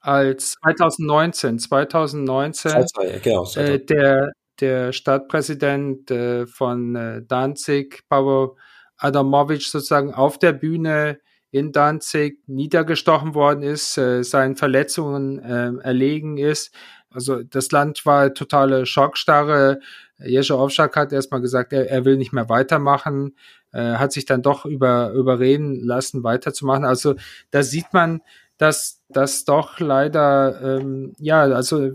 als 0.00 0.52
2019, 0.62 1.58
2019, 1.58 2.70
2019 2.70 3.22
genau, 3.22 3.50
äh, 3.56 3.78
der, 3.84 4.32
der 4.60 4.92
Stadtpräsident 4.92 6.10
äh, 6.10 6.46
von 6.46 6.94
äh, 6.96 7.22
Danzig, 7.26 8.04
Pavel 8.08 8.50
Adamovic, 8.98 9.62
sozusagen 9.62 10.14
auf 10.14 10.38
der 10.38 10.52
Bühne 10.52 11.18
in 11.50 11.72
Danzig 11.72 12.40
niedergestochen 12.46 13.34
worden 13.34 13.62
ist, 13.62 13.96
äh, 13.98 14.22
seinen 14.22 14.56
Verletzungen 14.56 15.38
äh, 15.38 15.72
erlegen 15.82 16.38
ist. 16.38 16.74
Also 17.10 17.42
das 17.42 17.70
Land 17.70 18.04
war 18.04 18.34
totale 18.34 18.84
Schockstarre. 18.84 19.80
Jerzy 20.18 20.52
Ovschak 20.52 20.96
hat 20.96 21.12
erstmal 21.12 21.40
gesagt, 21.40 21.72
er, 21.72 21.90
er 21.90 22.04
will 22.04 22.16
nicht 22.16 22.32
mehr 22.32 22.48
weitermachen, 22.48 23.36
äh, 23.72 23.94
hat 23.94 24.12
sich 24.12 24.26
dann 24.26 24.42
doch 24.42 24.66
über, 24.66 25.12
überreden 25.12 25.80
lassen, 25.82 26.24
weiterzumachen. 26.24 26.84
Also 26.84 27.14
da 27.50 27.62
sieht 27.62 27.92
man, 27.92 28.20
dass 28.58 29.02
das 29.08 29.44
doch 29.44 29.80
leider, 29.80 30.78
ähm, 30.80 31.12
ja, 31.18 31.42
also 31.42 31.90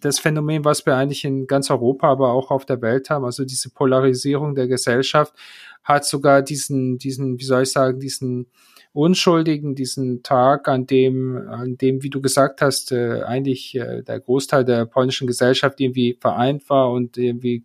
das 0.00 0.18
Phänomen, 0.18 0.64
was 0.64 0.86
wir 0.86 0.94
eigentlich 0.96 1.24
in 1.24 1.46
ganz 1.46 1.70
Europa, 1.70 2.08
aber 2.08 2.32
auch 2.32 2.50
auf 2.50 2.64
der 2.64 2.80
Welt 2.82 3.10
haben, 3.10 3.24
also 3.24 3.44
diese 3.44 3.70
Polarisierung 3.70 4.54
der 4.54 4.68
Gesellschaft, 4.68 5.34
hat 5.82 6.04
sogar 6.04 6.42
diesen, 6.42 6.98
diesen, 6.98 7.38
wie 7.38 7.44
soll 7.44 7.62
ich 7.62 7.72
sagen, 7.72 8.00
diesen 8.00 8.46
Unschuldigen, 8.94 9.74
diesen 9.74 10.22
Tag, 10.22 10.68
an 10.68 10.86
dem, 10.86 11.48
an 11.48 11.76
dem, 11.76 12.04
wie 12.04 12.10
du 12.10 12.20
gesagt 12.20 12.62
hast, 12.62 12.92
äh, 12.92 13.22
eigentlich 13.24 13.74
äh, 13.74 14.02
der 14.02 14.20
Großteil 14.20 14.64
der 14.64 14.86
polnischen 14.86 15.26
Gesellschaft 15.26 15.80
irgendwie 15.80 16.16
vereint 16.20 16.70
war 16.70 16.92
und 16.92 17.18
irgendwie 17.18 17.64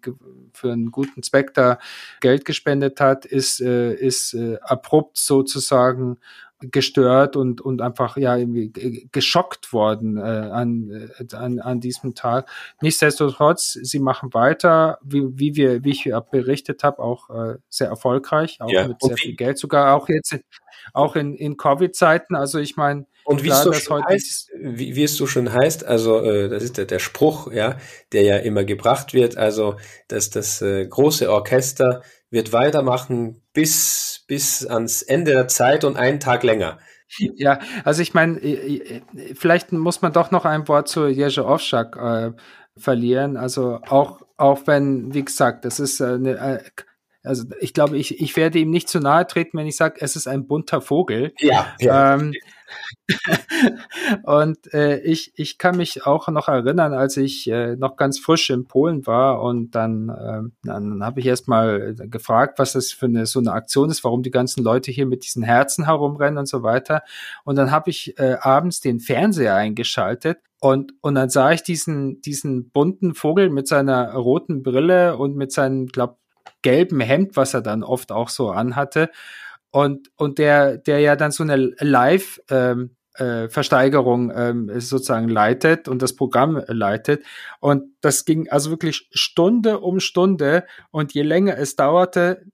für 0.53 0.71
einen 0.71 0.89
guten 0.89 1.21
Zweck 1.21 1.53
da 1.53 1.77
Geld 2.19 2.45
gespendet 2.45 2.99
hat, 2.99 3.25
ist, 3.25 3.61
äh, 3.61 3.93
ist 3.93 4.33
äh, 4.33 4.57
abrupt 4.61 5.19
sozusagen 5.19 6.17
gestört 6.59 7.35
und 7.35 7.61
und 7.61 7.81
einfach 7.81 8.17
ja 8.17 8.35
irgendwie 8.35 9.07
geschockt 9.11 9.71
worden 9.71 10.17
äh, 10.17 10.21
an, 10.21 11.09
äh, 11.19 11.35
an 11.35 11.59
an 11.59 11.79
diesem 11.79 12.15
Tag. 12.15 12.49
Nichtsdestotrotz, 12.81 13.73
sie 13.81 13.99
machen 13.99 14.33
weiter, 14.33 14.99
wie, 15.01 15.23
wie 15.39 15.55
wir 15.55 15.83
wie 15.83 15.91
ich 15.91 16.11
berichtet 16.31 16.83
habe, 16.83 16.99
auch 16.99 17.29
äh, 17.29 17.57
sehr 17.69 17.87
erfolgreich, 17.87 18.59
auch 18.59 18.69
ja. 18.69 18.87
mit 18.87 19.01
sehr 19.01 19.17
viel 19.17 19.35
Geld, 19.35 19.57
sogar 19.57 19.95
auch 19.95 20.09
jetzt 20.09 20.37
auch 20.93 21.15
in 21.15 21.35
in 21.35 21.57
Covid-Zeiten. 21.57 22.35
Also 22.35 22.59
ich 22.59 22.75
meine 22.75 23.05
und 23.29 23.43
wie 23.43 23.49
es 23.49 23.61
so 23.61 23.73
schön 23.73 24.03
heißt, 24.03 24.49
wie, 24.59 24.95
wie 24.95 25.03
es 25.03 25.15
so 25.15 25.27
schön 25.27 25.53
heißt, 25.53 25.85
also 25.85 26.23
äh, 26.23 26.49
das 26.49 26.63
ist 26.63 26.77
der, 26.77 26.85
der 26.85 26.97
Spruch, 26.97 27.51
ja, 27.51 27.77
der 28.11 28.23
ja 28.23 28.37
immer 28.37 28.63
gebracht 28.63 29.13
wird, 29.13 29.37
also 29.37 29.75
dass 30.07 30.31
das 30.31 30.63
äh, 30.63 30.87
große 30.87 31.31
Orchester 31.31 32.01
wird 32.31 32.53
weitermachen 32.53 33.43
bis, 33.53 34.23
bis 34.27 34.65
ans 34.65 35.03
Ende 35.03 35.33
der 35.33 35.47
Zeit 35.47 35.83
und 35.83 35.95
einen 35.95 36.19
Tag 36.19 36.41
länger. 36.41 36.79
Ja, 37.35 37.59
also 37.83 38.01
ich 38.01 38.15
meine, 38.15 38.39
vielleicht 39.35 39.71
muss 39.73 40.01
man 40.01 40.11
doch 40.11 40.31
noch 40.31 40.45
ein 40.45 40.67
Wort 40.67 40.87
zu 40.87 41.07
Jerzy 41.07 41.41
Owczak 41.41 41.97
äh, 41.97 42.31
verlieren. 42.77 43.37
Also 43.37 43.79
auch, 43.87 44.21
auch 44.37 44.65
wenn, 44.65 45.13
wie 45.13 45.25
gesagt, 45.25 45.65
das 45.65 45.79
ist 45.79 46.01
eine, 46.01 46.31
äh, 46.37 46.63
also 47.23 47.45
ich 47.59 47.73
glaube, 47.73 47.97
ich, 47.97 48.21
ich 48.21 48.35
werde 48.35 48.57
ihm 48.57 48.71
nicht 48.71 48.89
zu 48.89 48.99
nahe 48.99 49.27
treten, 49.27 49.57
wenn 49.57 49.67
ich 49.67 49.75
sage, 49.75 49.97
es 49.99 50.15
ist 50.15 50.27
ein 50.27 50.47
bunter 50.47 50.81
Vogel. 50.81 51.33
Ja. 51.39 51.75
ja. 51.79 52.15
Ähm, 52.15 52.33
und 54.23 54.73
äh, 54.73 54.99
ich, 54.99 55.31
ich 55.35 55.57
kann 55.57 55.77
mich 55.77 56.05
auch 56.05 56.27
noch 56.27 56.47
erinnern, 56.47 56.93
als 56.93 57.17
ich 57.17 57.49
äh, 57.49 57.75
noch 57.75 57.95
ganz 57.95 58.19
frisch 58.19 58.49
in 58.49 58.65
Polen 58.65 59.05
war 59.07 59.41
und 59.41 59.75
dann, 59.75 60.09
äh, 60.09 60.67
dann 60.67 61.03
habe 61.03 61.19
ich 61.19 61.25
erst 61.25 61.47
mal 61.47 61.95
gefragt, 61.95 62.59
was 62.59 62.73
das 62.73 62.91
für 62.91 63.07
eine 63.07 63.25
so 63.25 63.39
eine 63.39 63.53
Aktion 63.53 63.89
ist, 63.89 64.03
warum 64.03 64.23
die 64.23 64.31
ganzen 64.31 64.63
Leute 64.63 64.91
hier 64.91 65.05
mit 65.05 65.23
diesen 65.23 65.43
Herzen 65.43 65.85
herumrennen 65.85 66.37
und 66.37 66.47
so 66.47 66.63
weiter. 66.63 67.01
Und 67.43 67.55
dann 67.55 67.71
habe 67.71 67.89
ich 67.89 68.17
äh, 68.19 68.37
abends 68.41 68.79
den 68.79 68.99
Fernseher 68.99 69.55
eingeschaltet 69.55 70.39
und, 70.59 70.93
und 71.01 71.15
dann 71.15 71.29
sah 71.29 71.51
ich 71.51 71.63
diesen, 71.63 72.21
diesen 72.21 72.69
bunten 72.69 73.15
Vogel 73.15 73.49
mit 73.49 73.67
seiner 73.67 74.13
roten 74.13 74.61
Brille 74.61 75.17
und 75.17 75.35
mit 75.35 75.51
seinem, 75.51 75.87
glaub, 75.87 76.17
gelben 76.61 76.99
Hemd, 76.99 77.37
was 77.37 77.53
er 77.53 77.61
dann 77.61 77.83
oft 77.83 78.11
auch 78.11 78.29
so 78.29 78.49
anhatte 78.49 79.09
und, 79.71 80.09
und 80.15 80.39
der, 80.39 80.77
der 80.77 80.99
ja 80.99 81.15
dann 81.15 81.31
so 81.31 81.43
eine 81.43 81.55
Live- 81.55 82.41
ähm, 82.49 82.95
äh, 83.15 83.49
Versteigerung 83.49 84.31
ähm, 84.33 84.71
sozusagen 84.79 85.27
leitet 85.27 85.87
und 85.87 86.01
das 86.01 86.15
Programm 86.15 86.63
leitet. 86.67 87.25
Und 87.59 87.83
das 88.01 88.23
ging 88.23 88.49
also 88.49 88.69
wirklich 88.69 89.09
Stunde 89.11 89.79
um 89.79 89.99
Stunde. 89.99 90.65
Und 90.91 91.13
je 91.13 91.23
länger 91.23 91.57
es 91.57 91.75
dauerte, 91.75 92.45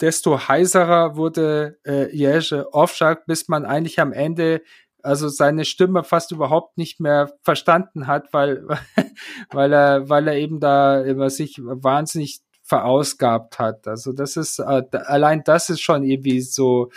desto 0.00 0.48
heiserer 0.48 1.16
wurde 1.16 1.78
äh, 1.84 2.14
Jerzy 2.14 2.62
Owczak, 2.72 3.26
bis 3.26 3.48
man 3.48 3.64
eigentlich 3.64 3.98
am 3.98 4.12
Ende 4.12 4.62
also 5.02 5.28
seine 5.28 5.64
Stimme 5.64 6.04
fast 6.04 6.30
überhaupt 6.30 6.76
nicht 6.76 7.00
mehr 7.00 7.32
verstanden 7.42 8.06
hat, 8.06 8.32
weil, 8.32 8.66
weil 9.50 9.72
er, 9.72 10.08
weil 10.10 10.28
er 10.28 10.36
eben 10.36 10.60
da 10.60 11.02
über 11.02 11.30
sich 11.30 11.58
wahnsinnig 11.62 12.40
verausgabt 12.70 13.58
hat. 13.58 13.88
Also 13.88 14.12
das 14.12 14.36
ist 14.36 14.60
äh, 14.60 14.82
allein 14.92 15.42
das 15.44 15.70
ist 15.70 15.80
schon 15.80 16.04
irgendwie 16.04 16.40
so 16.40 16.90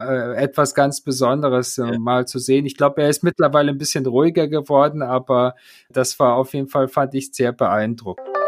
äh, 0.00 0.34
etwas 0.34 0.74
ganz 0.74 1.00
Besonderes 1.00 1.78
äh, 1.78 1.84
ja. 1.84 1.98
mal 2.00 2.26
zu 2.26 2.40
sehen. 2.40 2.66
Ich 2.66 2.76
glaube, 2.76 3.02
er 3.02 3.08
ist 3.08 3.22
mittlerweile 3.22 3.70
ein 3.70 3.78
bisschen 3.78 4.04
ruhiger 4.06 4.48
geworden, 4.48 5.02
aber 5.02 5.54
das 5.88 6.18
war 6.18 6.34
auf 6.34 6.52
jeden 6.52 6.68
Fall 6.68 6.88
fand 6.88 7.14
ich 7.14 7.32
sehr 7.32 7.52
beeindruckend. 7.52 8.39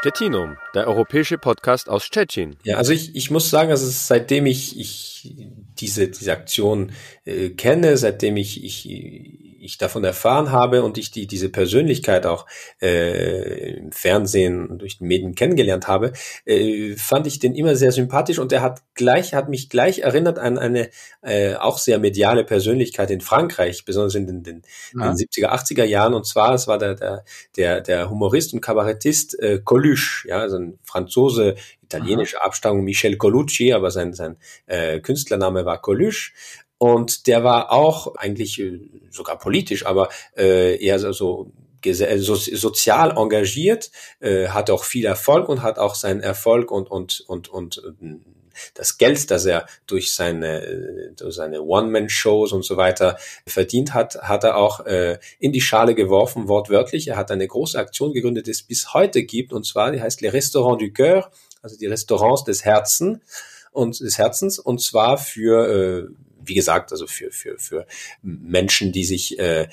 Stettinum, 0.00 0.56
der 0.74 0.86
europäische 0.86 1.36
Podcast 1.36 1.90
aus 1.90 2.04
Stettin. 2.04 2.56
Ja, 2.62 2.78
also 2.78 2.90
ich, 2.90 3.14
ich 3.14 3.30
muss 3.30 3.50
sagen, 3.50 3.70
also 3.70 3.86
seitdem 3.86 4.46
ich, 4.46 4.80
ich 4.80 5.36
diese, 5.78 6.08
diese 6.08 6.32
Aktion 6.32 6.92
äh, 7.26 7.50
kenne, 7.50 7.98
seitdem 7.98 8.38
ich, 8.38 8.64
ich 8.64 9.50
ich 9.60 9.78
davon 9.78 10.02
erfahren 10.04 10.50
habe 10.52 10.82
und 10.82 10.98
ich 10.98 11.10
die, 11.10 11.26
diese 11.26 11.50
Persönlichkeit 11.50 12.26
auch 12.26 12.46
äh, 12.80 13.76
im 13.76 13.92
Fernsehen 13.92 14.66
und 14.66 14.80
durch 14.80 14.98
die 14.98 15.04
Medien 15.04 15.34
kennengelernt 15.34 15.86
habe, 15.86 16.12
äh, 16.46 16.96
fand 16.96 17.26
ich 17.26 17.38
den 17.38 17.54
immer 17.54 17.76
sehr 17.76 17.92
sympathisch 17.92 18.38
und 18.38 18.52
er 18.52 18.62
hat 18.62 18.82
gleich, 18.94 19.34
hat 19.34 19.48
mich 19.48 19.68
gleich 19.68 20.00
erinnert 20.00 20.38
an 20.38 20.58
eine 20.58 20.88
äh, 21.22 21.54
auch 21.54 21.78
sehr 21.78 21.98
mediale 21.98 22.44
Persönlichkeit 22.44 23.10
in 23.10 23.20
Frankreich, 23.20 23.84
besonders 23.84 24.14
in 24.14 24.26
den, 24.26 24.42
den, 24.42 24.62
ja. 24.94 25.12
den 25.12 25.16
70er, 25.16 25.50
80er 25.50 25.84
Jahren. 25.84 26.14
Und 26.14 26.26
zwar, 26.26 26.54
es 26.54 26.66
war 26.66 26.78
der, 26.78 26.94
der, 26.94 27.24
der, 27.56 27.80
der 27.82 28.10
Humorist 28.10 28.54
und 28.54 28.62
Kabarettist 28.62 29.38
äh, 29.40 29.60
Coluche, 29.90 30.26
ja, 30.28 30.38
also 30.38 30.56
ein 30.56 30.78
Franzose 30.82 31.56
italienische 31.82 32.42
Abstammung 32.42 32.84
Michel 32.84 33.16
Colucci, 33.16 33.72
aber 33.72 33.90
sein, 33.90 34.12
sein 34.12 34.36
äh, 34.66 35.00
Künstlername 35.00 35.64
war 35.64 35.80
Coluche. 35.80 36.32
Und 36.78 37.26
der 37.26 37.44
war 37.44 37.72
auch 37.72 38.14
eigentlich 38.16 38.60
äh, 38.60 38.80
sogar 39.10 39.38
politisch, 39.38 39.86
aber 39.86 40.08
äh, 40.36 40.82
eher 40.82 40.98
so, 40.98 41.12
so 41.12 41.52
so, 41.82 42.34
sozial 42.34 43.16
engagiert, 43.16 43.90
äh, 44.20 44.48
hat 44.48 44.68
auch 44.68 44.84
viel 44.84 45.06
Erfolg 45.06 45.48
und 45.48 45.62
hat 45.62 45.78
auch 45.78 45.94
seinen 45.94 46.20
Erfolg 46.20 46.70
und 46.70 46.90
und 46.90 47.24
und 47.26 47.48
und 47.48 47.82
das 48.74 48.98
Geld, 48.98 49.30
das 49.30 49.46
er 49.46 49.66
durch 49.86 50.12
seine 50.12 51.12
durch 51.16 51.34
seine 51.34 51.62
One-Man-Shows 51.62 52.52
und 52.52 52.64
so 52.64 52.76
weiter 52.76 53.18
verdient 53.46 53.94
hat, 53.94 54.16
hat 54.22 54.44
er 54.44 54.56
auch 54.56 54.86
äh, 54.86 55.18
in 55.38 55.52
die 55.52 55.60
Schale 55.60 55.94
geworfen, 55.94 56.48
wortwörtlich. 56.48 57.08
Er 57.08 57.16
hat 57.16 57.30
eine 57.30 57.46
große 57.46 57.78
Aktion 57.78 58.12
gegründet, 58.12 58.46
die 58.46 58.52
es 58.52 58.62
bis 58.62 58.94
heute 58.94 59.22
gibt, 59.24 59.52
und 59.52 59.66
zwar 59.66 59.92
die 59.92 60.00
heißt 60.00 60.20
Les 60.20 60.32
Restaurants 60.32 60.82
du 60.82 60.90
Cœur, 60.90 61.26
also 61.62 61.76
die 61.76 61.86
Restaurants 61.86 62.44
des 62.44 62.64
Herzens 62.64 63.20
und 63.72 64.00
des 64.00 64.18
Herzens, 64.18 64.58
und 64.58 64.80
zwar 64.80 65.18
für 65.18 66.08
äh, 66.08 66.29
wie 66.50 66.54
gesagt, 66.54 66.92
also 66.92 67.06
für, 67.06 67.30
für, 67.30 67.58
für 67.58 67.86
Menschen, 68.22 68.92
die 68.92 69.04
sich 69.04 69.38
äh, 69.38 69.68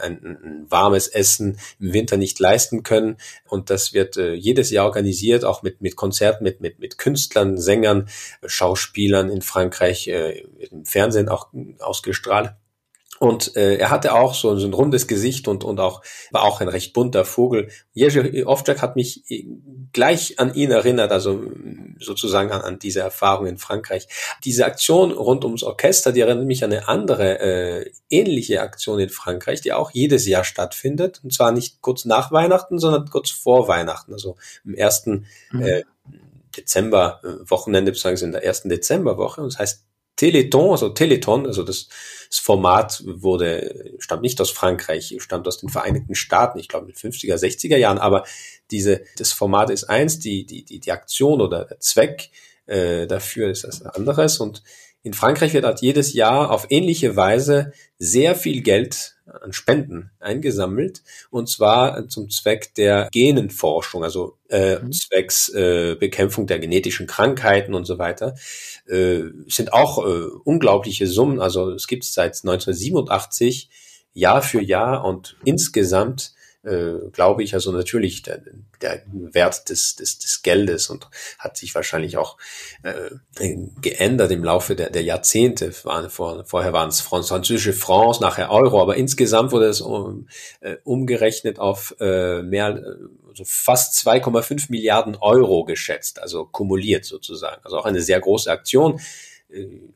ein, 0.00 0.24
ein 0.24 0.66
warmes 0.68 1.08
Essen 1.08 1.58
im 1.80 1.92
Winter 1.92 2.16
nicht 2.16 2.38
leisten 2.38 2.84
können. 2.84 3.16
Und 3.44 3.70
das 3.70 3.92
wird 3.92 4.16
äh, 4.16 4.32
jedes 4.34 4.70
Jahr 4.70 4.86
organisiert, 4.86 5.44
auch 5.44 5.62
mit, 5.62 5.82
mit 5.82 5.96
Konzerten, 5.96 6.44
mit, 6.44 6.60
mit, 6.60 6.78
mit 6.78 6.96
Künstlern, 6.96 7.58
Sängern, 7.58 8.08
Schauspielern 8.46 9.28
in 9.28 9.42
Frankreich, 9.42 10.06
äh, 10.06 10.44
im 10.70 10.86
Fernsehen 10.86 11.28
auch 11.28 11.48
ausgestrahlt. 11.80 12.54
Und 13.18 13.56
äh, 13.56 13.76
er 13.76 13.90
hatte 13.90 14.14
auch 14.14 14.34
so, 14.34 14.56
so 14.56 14.66
ein 14.66 14.74
rundes 14.74 15.06
Gesicht 15.06 15.48
und, 15.48 15.64
und 15.64 15.80
auch 15.80 16.02
war 16.30 16.42
auch 16.42 16.60
ein 16.60 16.68
recht 16.68 16.92
bunter 16.92 17.24
Vogel. 17.24 17.68
Jerzy 17.94 18.44
Ovczak 18.44 18.82
hat 18.82 18.96
mich 18.96 19.30
äh, 19.30 19.46
gleich 19.92 20.38
an 20.38 20.54
ihn 20.54 20.70
erinnert, 20.70 21.12
also 21.12 21.42
sozusagen 21.98 22.50
an, 22.50 22.60
an 22.60 22.78
diese 22.78 23.00
Erfahrung 23.00 23.46
in 23.46 23.58
Frankreich. 23.58 24.08
Diese 24.44 24.66
Aktion 24.66 25.12
rund 25.12 25.44
ums 25.44 25.62
Orchester, 25.62 26.12
die 26.12 26.20
erinnert 26.20 26.46
mich 26.46 26.62
an 26.64 26.72
eine 26.72 26.88
andere 26.88 27.40
äh, 27.40 27.90
ähnliche 28.10 28.60
Aktion 28.60 28.98
in 28.98 29.08
Frankreich, 29.08 29.60
die 29.60 29.72
auch 29.72 29.90
jedes 29.92 30.26
Jahr 30.26 30.44
stattfindet. 30.44 31.20
Und 31.22 31.32
zwar 31.32 31.52
nicht 31.52 31.80
kurz 31.80 32.04
nach 32.04 32.32
Weihnachten, 32.32 32.78
sondern 32.78 33.08
kurz 33.08 33.30
vor 33.30 33.68
Weihnachten, 33.68 34.12
also 34.12 34.36
im 34.64 34.74
ersten 34.74 35.26
mhm. 35.50 35.62
äh, 35.62 35.82
Dezember, 36.56 37.20
äh, 37.22 37.50
Wochenende, 37.50 37.92
beziehungsweise 37.92 38.26
in 38.26 38.32
der 38.32 38.44
ersten 38.44 38.68
Dezemberwoche. 38.68 39.40
Und 39.40 39.52
das 39.52 39.58
heißt 39.58 39.84
Teleton, 40.16 40.70
also 40.70 40.88
Teleton, 40.88 41.46
also 41.46 41.62
das, 41.62 41.88
das 42.36 42.44
Format 42.44 43.02
wurde, 43.06 43.94
stammt 43.98 44.22
nicht 44.22 44.40
aus 44.40 44.50
Frankreich, 44.50 45.16
stammt 45.20 45.48
aus 45.48 45.58
den 45.58 45.70
Vereinigten 45.70 46.14
Staaten, 46.14 46.58
ich 46.58 46.68
glaube 46.68 46.86
in 46.86 46.92
den 46.92 47.12
50er, 47.12 47.34
60er 47.34 47.76
Jahren, 47.76 47.98
aber 47.98 48.24
diese, 48.70 49.02
das 49.16 49.32
Format 49.32 49.70
ist 49.70 49.84
eins, 49.84 50.18
die, 50.18 50.44
die, 50.44 50.64
die, 50.64 50.80
die 50.80 50.92
Aktion 50.92 51.40
oder 51.40 51.64
der 51.64 51.80
Zweck 51.80 52.30
äh, 52.66 53.06
dafür 53.06 53.50
ist 53.50 53.64
das 53.64 53.82
anderes. 53.82 54.38
Und 54.38 54.62
in 55.02 55.14
Frankreich 55.14 55.54
wird 55.54 55.64
halt 55.64 55.80
jedes 55.80 56.12
Jahr 56.12 56.50
auf 56.50 56.66
ähnliche 56.68 57.16
Weise 57.16 57.72
sehr 57.98 58.34
viel 58.34 58.60
Geld 58.60 59.15
an 59.26 59.52
Spenden 59.52 60.10
eingesammelt 60.20 61.02
und 61.30 61.48
zwar 61.48 62.08
zum 62.08 62.30
Zweck 62.30 62.74
der 62.74 63.08
Genenforschung, 63.10 64.04
also 64.04 64.36
äh, 64.48 64.78
mhm. 64.78 64.92
zwecks 64.92 65.48
äh, 65.48 65.96
Bekämpfung 65.98 66.46
der 66.46 66.58
genetischen 66.58 67.06
Krankheiten 67.06 67.74
und 67.74 67.84
so 67.84 67.98
weiter. 67.98 68.36
Äh, 68.86 69.22
sind 69.48 69.72
auch 69.72 70.04
äh, 70.06 70.26
unglaubliche 70.44 71.06
Summen. 71.06 71.40
Also 71.40 71.70
es 71.70 71.86
gibt 71.86 72.04
es 72.04 72.14
seit 72.14 72.34
1987 72.34 73.68
Jahr 74.12 74.42
für 74.42 74.62
Jahr 74.62 75.04
und 75.04 75.36
insgesamt 75.44 76.32
äh, 76.66 77.10
glaube 77.12 77.44
ich, 77.44 77.54
also 77.54 77.70
natürlich 77.70 78.22
der, 78.22 78.42
der 78.82 79.02
Wert 79.06 79.68
des, 79.68 79.96
des, 79.96 80.18
des 80.18 80.42
Geldes 80.42 80.90
und 80.90 81.08
hat 81.38 81.56
sich 81.56 81.74
wahrscheinlich 81.74 82.16
auch 82.16 82.36
äh, 82.82 83.56
geändert 83.80 84.32
im 84.32 84.42
Laufe 84.42 84.74
der, 84.74 84.90
der 84.90 85.02
Jahrzehnte. 85.02 85.72
War, 85.84 86.10
vor, 86.10 86.44
vorher 86.44 86.72
waren 86.72 86.88
es 86.88 87.00
französische 87.00 87.72
Francs, 87.72 88.20
nachher 88.20 88.50
Euro, 88.50 88.82
aber 88.82 88.96
insgesamt 88.96 89.52
wurde 89.52 89.66
es 89.66 89.80
um, 89.80 90.28
äh, 90.60 90.76
umgerechnet 90.84 91.58
auf 91.60 91.94
äh, 92.00 92.42
mehr, 92.42 92.82
also 93.28 93.44
fast 93.46 93.94
2,5 94.06 94.66
Milliarden 94.68 95.16
Euro 95.16 95.64
geschätzt, 95.64 96.20
also 96.20 96.46
kumuliert 96.46 97.04
sozusagen. 97.04 97.62
Also 97.64 97.78
auch 97.78 97.84
eine 97.84 98.02
sehr 98.02 98.20
große 98.20 98.50
Aktion 98.50 99.00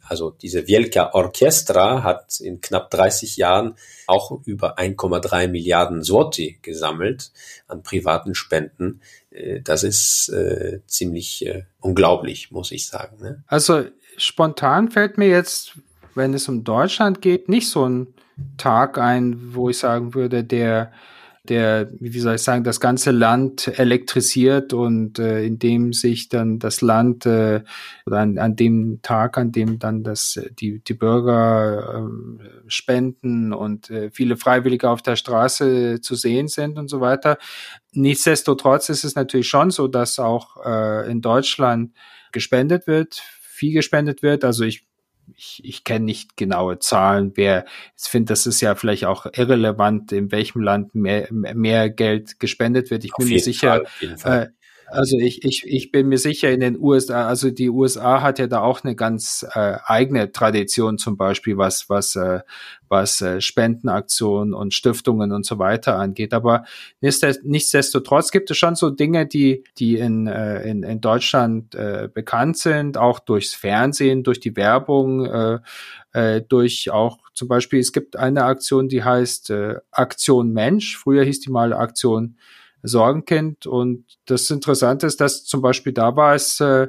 also 0.09 0.31
diese 0.31 0.67
Wielka 0.67 1.11
Orchestra 1.13 2.03
hat 2.05 2.41
in 2.41 2.61
knapp 2.61 2.91
30 2.91 3.37
Jahren 3.37 3.75
auch 4.07 4.41
über 4.45 4.79
1,3 4.79 5.49
Milliarden 5.49 6.03
Zloty 6.03 6.59
gesammelt 6.63 7.33
an 7.67 7.83
privaten 7.83 8.35
Spenden. 8.35 9.01
Äh, 9.31 9.61
das 9.61 9.83
ist 9.83 10.29
äh, 10.29 10.81
ziemlich 10.87 11.47
äh, 11.47 11.65
unglaublich, 11.81 12.51
muss 12.51 12.71
ich 12.73 12.87
sagen. 12.87 13.21
Ne? 13.21 13.43
Also 13.47 13.85
spontan 14.17 14.91
fällt 14.91 15.19
mir 15.19 15.29
jetzt, 15.29 15.79
wenn 16.15 16.35
es 16.35 16.49
um 16.49 16.65
Deutschland 16.65 17.21
geht, 17.21 17.49
nicht 17.49 17.69
so 17.69 17.89
ein 17.89 18.15
Tag 18.57 18.99
ein, 18.99 19.55
wo 19.55 19.69
ich 19.69 19.79
sagen 19.79 20.15
würde, 20.15 20.45
der 20.45 20.93
der, 21.51 21.91
wie 21.99 22.21
soll 22.21 22.37
ich 22.37 22.43
sagen, 22.43 22.65
das 22.65 22.81
ganze 22.81 23.11
Land 23.11 23.67
elektrisiert 23.79 24.73
und 24.73 25.19
äh, 25.19 25.45
in 25.45 25.59
dem 25.59 25.93
sich 25.93 26.29
dann 26.29 26.61
das 26.61 26.81
Land 26.81 27.27
äh, 27.27 27.63
oder 28.07 28.21
an, 28.21 28.39
an 28.39 28.57
dem 28.57 29.01
Tag, 29.03 29.37
an 29.37 29.53
dem 29.53 29.79
dann 29.79 30.05
das 30.05 30.41
die 30.59 30.79
die 30.79 30.95
Bürger 30.95 32.07
äh, 32.07 32.71
spenden 32.71 33.53
und 33.53 33.91
äh, 33.91 34.11
viele 34.13 34.37
Freiwillige 34.37 34.89
auf 34.89 35.03
der 35.03 35.17
Straße 35.17 36.01
zu 36.01 36.15
sehen 36.15 36.49
sind 36.49 36.79
und 36.79 36.89
so 36.89 37.01
weiter. 37.01 37.37
Nichtsdestotrotz 37.93 38.89
ist 38.89 39.05
es 39.05 39.17
natürlich 39.17 39.49
schon 39.49 39.71
so, 39.71 39.89
dass 39.89 40.19
auch 40.19 40.65
äh, 40.65 41.11
in 41.11 41.21
Deutschland 41.21 41.93
gespendet 42.33 42.87
wird, 42.87 43.21
viel 43.41 43.75
gespendet 43.75 44.23
wird. 44.23 44.45
Also 44.45 44.65
ich 44.65 44.87
ich, 45.37 45.61
ich 45.65 45.85
kenne 45.85 46.05
nicht 46.05 46.37
genaue 46.37 46.79
Zahlen. 46.79 47.33
Wer, 47.35 47.65
ich 47.97 48.09
finde, 48.09 48.33
das 48.33 48.47
ist 48.47 48.61
ja 48.61 48.75
vielleicht 48.75 49.05
auch 49.05 49.27
irrelevant, 49.27 50.13
in 50.13 50.33
welchem 50.33 50.63
Land 50.63 50.95
mehr, 50.95 51.29
mehr 51.31 51.91
Geld 51.91 52.41
gespendet 52.41 52.91
wird. 52.91 53.05
Ich 53.05 53.13
Auf 53.13 53.19
bin 53.19 53.29
mir 53.29 53.41
sicher, 53.41 53.83
Fall, 54.17 54.55
also 54.91 55.19
ich, 55.19 55.45
ich, 55.45 55.65
ich 55.67 55.93
bin 55.93 56.09
mir 56.09 56.19
sicher, 56.19 56.51
in 56.51 56.61
den 56.61 56.79
USA, 56.79 57.27
also 57.27 57.51
die 57.51 57.71
USA 57.71 58.23
hat 58.23 58.39
ja 58.39 58.47
da 58.47 58.61
auch 58.61 58.85
eine 58.85 58.95
ganz 58.95 59.47
äh, 59.55 59.77
eigene 59.85 60.33
Tradition, 60.33 60.99
zum 60.99 61.17
Beispiel 61.17 61.57
was, 61.57 61.89
was, 61.89 62.17
äh, 62.17 62.41
was 62.89 63.21
äh, 63.21 63.41
Spendenaktionen 63.41 64.55
und 64.55 64.75
Stiftungen 64.75 65.33
und 65.33 65.47
so 65.47 65.59
weiter 65.59 65.97
angeht. 65.97 66.35
Aber 66.35 66.65
nichtsdestotrotz 67.01 68.31
gibt 68.31 68.51
es 68.51 68.59
schon 68.59 68.75
so 68.75 68.91
Dinge, 68.91 69.27
die, 69.27 69.65
die 69.79 69.97
in, 69.97 70.27
äh, 70.27 70.63
in, 70.63 70.83
in 70.83 71.01
Deutschland 71.01 71.75
äh, 71.75 72.09
bekannt 72.13 72.59
sind, 72.59 72.99
auch 72.99 73.19
durchs 73.21 73.55
Fernsehen, 73.55 74.23
durch 74.23 74.41
die 74.41 74.57
Werbung, 74.57 75.27
äh, 75.27 75.59
äh, 76.13 76.43
durch 76.43 76.91
auch 76.91 77.19
zum 77.35 77.49
Beispiel, 77.49 77.81
es 77.81 77.93
gibt 77.93 78.17
eine 78.17 78.45
Aktion, 78.45 78.89
die 78.89 79.03
heißt 79.03 79.51
äh, 79.51 79.77
Aktion 79.91 80.53
Mensch. 80.53 80.99
Früher 80.99 81.25
hieß 81.25 81.41
die 81.41 81.51
mal 81.51 81.73
Aktion 81.73 82.37
Sorgenkind. 82.83 83.67
Und 83.67 84.05
das 84.27 84.51
Interessante 84.51 85.07
ist, 85.07 85.21
dass 85.21 85.45
zum 85.45 85.63
Beispiel 85.63 85.93
da 85.93 86.17
war 86.17 86.35
es 86.35 86.61
äh, 86.61 86.89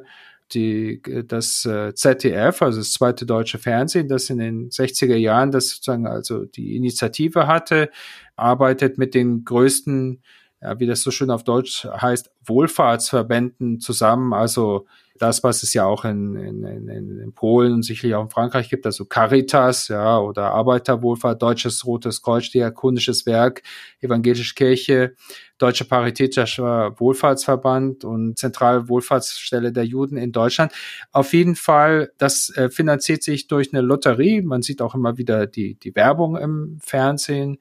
die, 0.53 1.01
das 1.27 1.65
äh, 1.65 1.93
ZDF, 1.93 2.61
also 2.61 2.79
das 2.79 2.91
zweite 2.91 3.25
deutsche 3.25 3.57
Fernsehen, 3.57 4.07
das 4.07 4.29
in 4.29 4.37
den 4.37 4.69
60er 4.69 5.15
Jahren 5.15 5.51
das 5.51 5.69
sozusagen 5.69 6.07
also 6.07 6.45
die 6.45 6.75
Initiative 6.75 7.47
hatte, 7.47 7.89
arbeitet 8.35 8.97
mit 8.97 9.15
den 9.15 9.45
größten, 9.45 10.21
ja, 10.61 10.79
wie 10.79 10.85
das 10.85 11.01
so 11.01 11.11
schön 11.11 11.31
auf 11.31 11.43
Deutsch 11.43 11.85
heißt, 11.85 12.31
Wohlfahrtsverbänden 12.45 13.79
zusammen, 13.79 14.33
also 14.33 14.85
das, 15.21 15.43
was 15.43 15.61
es 15.61 15.73
ja 15.73 15.85
auch 15.85 16.03
in, 16.03 16.35
in, 16.35 16.63
in, 16.63 17.19
in 17.19 17.33
Polen 17.33 17.73
und 17.73 17.83
sicherlich 17.83 18.15
auch 18.15 18.23
in 18.23 18.31
Frankreich 18.31 18.69
gibt, 18.69 18.87
also 18.87 19.05
Caritas, 19.05 19.87
ja, 19.87 20.17
oder 20.17 20.51
Arbeiterwohlfahrt, 20.51 21.39
Deutsches 21.39 21.85
Rotes 21.85 22.23
Kreuz, 22.23 22.49
Diakonisches 22.49 23.27
Werk, 23.27 23.61
Evangelische 23.99 24.55
Kirche, 24.55 25.13
Deutsche 25.59 25.85
Paritätischer 25.85 26.99
Wohlfahrtsverband 26.99 28.03
und 28.03 28.39
Zentrale 28.39 28.89
Wohlfahrtsstelle 28.89 29.71
der 29.71 29.85
Juden 29.85 30.17
in 30.17 30.31
Deutschland. 30.31 30.73
Auf 31.11 31.33
jeden 31.33 31.55
Fall, 31.55 32.11
das 32.17 32.49
äh, 32.55 32.71
finanziert 32.71 33.21
sich 33.21 33.45
durch 33.45 33.71
eine 33.71 33.81
Lotterie. 33.81 34.41
Man 34.41 34.63
sieht 34.63 34.81
auch 34.81 34.95
immer 34.95 35.19
wieder 35.19 35.45
die, 35.45 35.75
die 35.75 35.95
Werbung 35.95 36.35
im 36.35 36.79
Fernsehen 36.81 37.59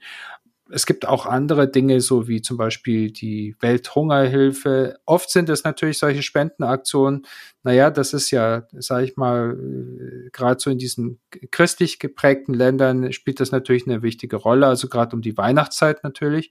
es 0.73 0.87
gibt 0.87 1.07
auch 1.07 1.27
andere 1.27 1.71
Dinge, 1.71 2.01
so 2.01 2.29
wie 2.29 2.43
zum 2.43 2.57
Beispiel 2.57 3.11
die 3.11 3.55
Welthungerhilfe. 3.61 4.99
Oft 5.07 5.31
sind 5.31 5.49
es 5.49 5.65
natürlich 5.65 5.99
solche 5.99 6.23
Spendenaktionen. 6.23 7.27
Naja, 7.63 7.91
das 7.91 8.13
ist 8.13 8.31
ja, 8.31 8.67
sage 8.73 9.05
ich 9.05 9.17
mal, 9.17 9.57
äh, 9.59 10.31
gerade 10.31 10.61
so 10.61 10.71
in 10.71 10.79
diesen 10.79 11.21
christlich 11.51 11.99
geprägten 11.99 12.55
Ländern 12.55 13.13
spielt 13.13 13.41
das 13.41 13.53
natürlich 13.53 13.87
eine 13.87 14.03
wichtige 14.03 14.37
Rolle, 14.37 14.67
also 14.67 14.89
gerade 14.89 15.15
um 15.15 15.23
die 15.23 15.37
Weihnachtszeit 15.37 16.05
natürlich. 16.05 16.51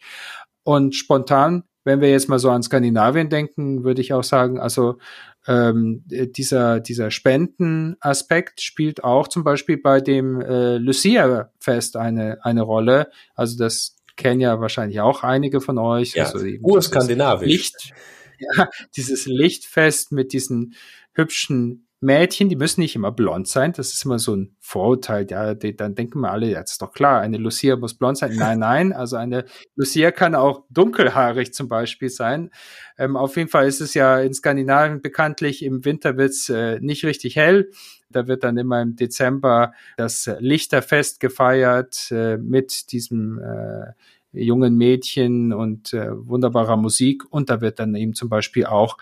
Und 0.64 0.96
spontan, 0.96 1.64
wenn 1.84 2.02
wir 2.02 2.12
jetzt 2.12 2.30
mal 2.30 2.40
so 2.40 2.52
an 2.52 2.62
Skandinavien 2.62 3.30
denken, 3.30 3.84
würde 3.84 4.02
ich 4.02 4.14
auch 4.14 4.24
sagen, 4.24 4.60
also 4.60 5.00
ähm, 5.48 6.04
dieser, 6.06 6.80
dieser 6.80 7.10
Spendenaspekt 7.10 8.62
spielt 8.62 9.04
auch 9.04 9.28
zum 9.28 9.44
Beispiel 9.44 9.78
bei 9.78 10.02
dem 10.02 10.42
äh, 10.42 10.78
Lucia-Fest 10.78 11.96
eine, 11.96 12.38
eine 12.44 12.62
Rolle. 12.62 13.10
Also 13.34 13.58
das 13.58 13.96
kennen 14.20 14.42
ja 14.42 14.60
wahrscheinlich 14.60 15.00
auch 15.00 15.24
einige 15.24 15.62
von 15.62 15.78
euch. 15.78 16.14
Ja, 16.14 16.26
also 16.26 16.46
urskandinavisch. 16.62 17.48
Licht, 17.48 17.94
ja, 18.40 18.70
dieses 18.96 19.26
Lichtfest 19.26 20.12
mit 20.12 20.34
diesen 20.34 20.76
hübschen 21.14 21.88
Mädchen, 22.02 22.48
die 22.48 22.56
müssen 22.56 22.80
nicht 22.80 22.96
immer 22.96 23.12
blond 23.12 23.48
sein. 23.48 23.74
Das 23.74 23.92
ist 23.94 24.06
immer 24.06 24.20
so 24.20 24.36
ein 24.36 24.56
Vorurteil. 24.60 25.28
Ja, 25.30 25.54
die, 25.54 25.76
dann 25.76 25.96
denken 25.96 26.22
wir 26.22 26.32
alle, 26.32 26.48
ja, 26.48 26.62
das 26.62 26.72
ist 26.72 26.82
doch 26.82 26.94
klar, 26.94 27.20
eine 27.20 27.38
Lucia 27.38 27.76
muss 27.76 27.94
blond 27.94 28.18
sein. 28.18 28.36
Nein, 28.36 28.60
nein. 28.60 28.94
Also 28.94 29.18
eine 29.18 29.46
Lucia 29.76 30.12
kann 30.12 30.34
auch 30.34 30.64
dunkelhaarig 30.70 31.54
zum 31.54 31.68
Beispiel 31.68 32.10
sein. 32.10 32.52
Ähm, 32.98 33.18
auf 33.18 33.36
jeden 33.36 33.50
Fall 33.50 33.68
ist 33.68 33.82
es 33.82 33.94
ja 33.94 34.20
in 34.20 34.34
Skandinavien 34.34 35.02
bekanntlich 35.02 35.64
im 35.64 35.84
Winter 35.84 36.16
wird's 36.16 36.48
äh, 36.50 36.80
nicht 36.80 37.04
richtig 37.04 37.36
hell. 37.36 37.70
Da 38.10 38.28
wird 38.28 38.44
dann 38.44 38.58
immer 38.58 38.82
im 38.82 38.96
Dezember 38.96 39.74
das 39.98 40.30
Lichterfest 40.40 41.20
gefeiert 41.20 42.10
äh, 42.12 42.38
mit 42.38 42.92
diesem 42.92 43.40
äh, 43.40 43.92
jungen 44.32 44.76
Mädchen 44.78 45.54
und 45.54 45.94
äh, 45.94 46.10
wunderbarer 46.12 46.78
Musik. 46.78 47.24
Und 47.30 47.50
da 47.50 47.62
wird 47.62 47.80
dann 47.80 47.96
eben 47.96 48.14
zum 48.14 48.30
Beispiel 48.30 48.66
auch 48.66 48.98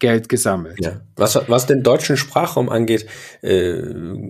Geld 0.00 0.28
gesammelt. 0.28 0.84
Ja. 0.84 1.00
Was, 1.16 1.38
was 1.48 1.66
den 1.66 1.82
deutschen 1.82 2.16
Sprachraum 2.16 2.68
angeht, 2.68 3.06
äh, 3.42 3.80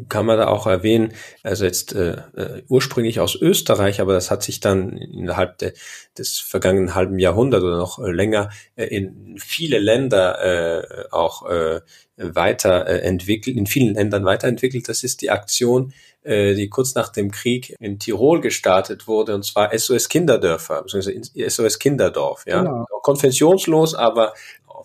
kann 0.09 0.27
man 0.27 0.39
da 0.39 0.49
auch 0.49 0.67
erwähnen, 0.67 1.13
also 1.43 1.65
jetzt 1.65 1.95
äh, 1.95 2.19
äh, 2.37 2.63
ursprünglich 2.69 3.19
aus 3.19 3.35
Österreich, 3.35 4.01
aber 4.01 4.13
das 4.13 4.31
hat 4.31 4.43
sich 4.43 4.61
dann 4.61 4.97
innerhalb 4.97 5.59
de, 5.59 5.73
des 6.19 6.39
vergangenen 6.39 6.95
halben 6.95 7.19
Jahrhunderts 7.19 7.65
oder 7.65 7.79
noch 7.79 7.99
länger 7.99 8.51
äh, 8.77 8.85
in 8.85 9.37
viele 9.39 9.79
Länder 9.79 10.83
äh, 10.83 11.05
auch 11.11 11.49
äh, 11.49 11.81
weiterentwickelt, 12.17 13.57
in 13.57 13.67
vielen 13.67 13.95
Ländern 13.95 14.25
weiterentwickelt. 14.25 14.89
Das 14.89 15.03
ist 15.03 15.23
die 15.23 15.31
Aktion, 15.31 15.93
äh, 16.23 16.55
die 16.55 16.69
kurz 16.69 16.95
nach 16.95 17.09
dem 17.09 17.31
Krieg 17.31 17.75
in 17.81 17.99
Tirol 17.99 18.41
gestartet 18.41 19.09
wurde, 19.09 19.35
und 19.35 19.45
zwar 19.45 19.77
SOS 19.77 20.09
Kinderdörfer, 20.09 20.83
beziehungsweise 20.83 21.51
SOS 21.51 21.79
Kinderdorf. 21.79 22.45
Ja, 22.47 22.63
genau. 22.63 22.87
konfessionslos, 23.03 23.95
aber 23.95 24.35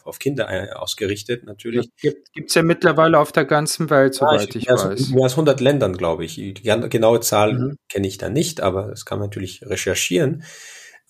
auf, 0.09 0.19
Kinder 0.19 0.49
äh, 0.49 0.71
ausgerichtet 0.71 1.45
natürlich. 1.45 1.89
Gibt 2.01 2.49
es 2.49 2.55
ja 2.55 2.63
mittlerweile 2.63 3.19
auf 3.19 3.31
der 3.31 3.45
ganzen 3.45 3.89
Welt, 3.89 4.15
soweit 4.15 4.41
ja, 4.41 4.47
ich, 4.49 4.55
ich 4.55 4.67
mehr 4.67 4.75
weiß. 4.75 4.83
Als, 4.83 5.09
mehr 5.09 5.23
als 5.23 5.33
100 5.33 5.61
Ländern, 5.61 5.95
glaube 5.95 6.25
ich. 6.25 6.35
Die 6.35 6.53
genaue 6.53 7.21
Zahl 7.21 7.53
mhm. 7.53 7.77
kenne 7.87 8.07
ich 8.07 8.17
da 8.17 8.29
nicht, 8.29 8.61
aber 8.61 8.87
das 8.87 9.05
kann 9.05 9.19
man 9.19 9.27
natürlich 9.27 9.61
recherchieren. 9.65 10.43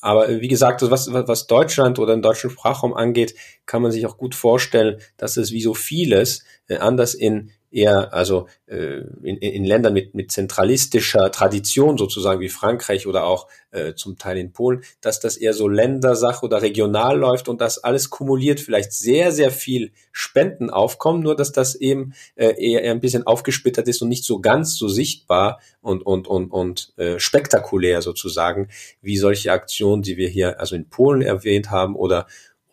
Aber 0.02 0.30
wie 0.30 0.48
gesagt, 0.48 0.82
was, 0.90 1.12
was 1.12 1.48
Deutschland 1.48 2.00
oder 2.00 2.16
den 2.16 2.22
deutschen 2.22 2.50
Sprachraum 2.50 2.94
angeht, 2.94 3.36
kann 3.66 3.82
man 3.82 3.92
sich 3.92 4.06
auch 4.06 4.18
gut 4.18 4.34
vorstellen, 4.34 5.02
dass 5.18 5.36
es 5.36 5.52
wie 5.52 5.62
so 5.62 5.74
vieles 5.74 6.44
äh, 6.68 6.78
anders 6.78 7.14
in 7.14 7.52
eher 7.72 8.14
also 8.14 8.48
äh, 8.66 9.02
in, 9.22 9.38
in 9.38 9.66
Ländern 9.66 9.94
mit, 9.94 10.16
mit 10.16 10.32
zentralistischer 10.32 11.32
Tradition 11.32 11.98
sozusagen 11.98 12.40
wie 12.42 12.50
Frankreich 12.50 13.08
oder 13.08 13.26
auch 13.26 13.48
äh, 13.72 13.94
zum 13.94 14.18
Teil 14.18 14.38
in 14.38 14.52
Polen, 14.52 14.82
dass 15.02 15.20
das 15.20 15.38
eher 15.38 15.54
so 15.54 15.68
Ländersache 15.68 16.46
oder 16.46 16.62
regional 16.62 17.18
läuft 17.18 17.48
und 17.48 17.62
das 17.62 17.78
alles 17.84 18.10
kumuliert 18.10 18.60
vielleicht 18.60 18.94
sehr, 18.94 19.32
sehr 19.32 19.52
viel 19.52 19.92
Spenden 20.12 20.70
aufkommen, 20.70 21.22
nur 21.22 21.36
dass 21.36 21.52
das 21.52 21.76
eben 21.76 22.14
äh, 22.36 22.56
eher, 22.58 22.84
eher 22.84 22.92
ein 22.92 23.02
bisschen 23.02 23.28
aufgesplittert 23.28 23.88
ist 23.88 24.02
und 24.02 24.10
nicht 24.10 24.26
so 24.26 24.40
ganz 24.40 24.76
so 24.76 24.88
sichtbar 24.88 25.60
und, 25.82 26.06
und, 26.06 26.28
und, 26.28 26.52
und 26.52 26.94
äh, 26.98 27.20
spektakulär 27.20 28.02
sozusagen 28.02 28.70
wie 29.02 29.18
solche 29.18 29.52
Aktionen, 29.52 30.02
die 30.02 30.18
wir 30.18 30.28
hier 30.28 30.60
also 30.60 30.76
in 30.76 30.90
Polen 30.90 31.22
erwähnt 31.22 31.72
haben 31.72 31.96
oder 31.96 32.26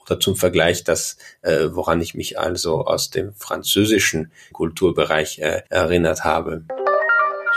oder 0.07 0.21
zum 0.21 0.37
Vergleich 0.37 0.85
das, 0.85 1.17
äh, 1.43 1.69
woran 1.71 2.01
ich 2.01 2.15
mich 2.15 2.39
also 2.39 2.85
aus 2.85 3.11
dem 3.11 3.35
französischen 3.35 4.33
Kulturbereich 4.53 5.39
äh, 5.41 5.63
erinnert 5.69 6.25
habe. 6.25 6.65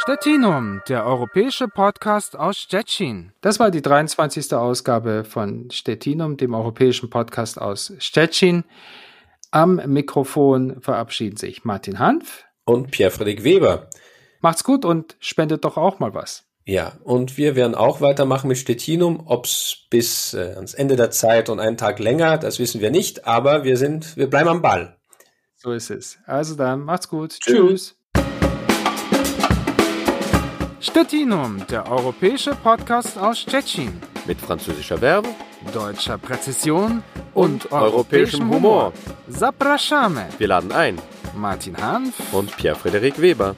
Stettinum, 0.01 0.81
der 0.87 1.05
europäische 1.05 1.67
Podcast 1.67 2.37
aus 2.37 2.57
Stettin. 2.57 3.33
Das 3.41 3.59
war 3.59 3.69
die 3.69 3.81
23. 3.81 4.53
Ausgabe 4.53 5.25
von 5.25 5.69
Stettinum, 5.71 6.37
dem 6.37 6.53
europäischen 6.53 7.09
Podcast 7.09 7.59
aus 7.59 7.91
Stettin. 7.99 8.63
Am 9.51 9.75
Mikrofon 9.75 10.79
verabschieden 10.81 11.35
sich 11.35 11.65
Martin 11.65 11.99
Hanf 11.99 12.45
und 12.63 12.91
Pierre-Frederik 12.91 13.43
Weber. 13.43 13.89
Macht's 14.41 14.63
gut 14.63 14.85
und 14.85 15.17
spendet 15.19 15.65
doch 15.65 15.75
auch 15.75 15.99
mal 15.99 16.13
was. 16.13 16.48
Ja, 16.69 16.93
und 17.03 17.35
wir 17.35 17.55
werden 17.55 17.73
auch 17.73 17.99
weitermachen 17.99 18.47
mit 18.47 18.59
Stettinum. 18.59 19.23
Ob's 19.25 19.87
bis 19.89 20.35
äh, 20.35 20.53
ans 20.55 20.75
Ende 20.75 20.95
der 20.95 21.09
Zeit 21.09 21.49
und 21.49 21.59
einen 21.59 21.77
Tag 21.77 21.97
länger, 21.97 22.37
das 22.37 22.59
wissen 22.59 22.79
wir 22.79 22.91
nicht, 22.91 23.25
aber 23.25 23.63
wir 23.63 23.75
sind, 23.75 24.15
wir 24.17 24.29
bleiben 24.29 24.49
am 24.49 24.61
Ball. 24.61 24.95
So 25.55 25.71
ist 25.71 25.89
es. 25.89 26.19
Also 26.27 26.53
dann, 26.53 26.81
macht's 26.81 27.09
gut. 27.09 27.39
Tschüss. 27.39 27.95
Tschüss. 28.13 28.23
Stettinum, 30.79 31.65
der 31.71 31.91
europäische 31.91 32.51
Podcast 32.51 33.17
aus 33.17 33.39
Stettin. 33.39 33.99
Mit 34.27 34.39
französischer 34.39 35.01
Werbung, 35.01 35.33
deutscher 35.73 36.19
Präzision 36.19 37.01
und, 37.33 37.65
und 37.65 37.71
europäischem 37.71 38.47
Humor. 38.47 38.93
Zapraszamy. 39.27 40.25
Wir 40.37 40.49
laden 40.49 40.71
ein. 40.71 41.01
Martin 41.35 41.75
Hanf 41.77 42.31
und 42.31 42.55
Pierre-Frederik 42.57 43.19
Weber. 43.19 43.55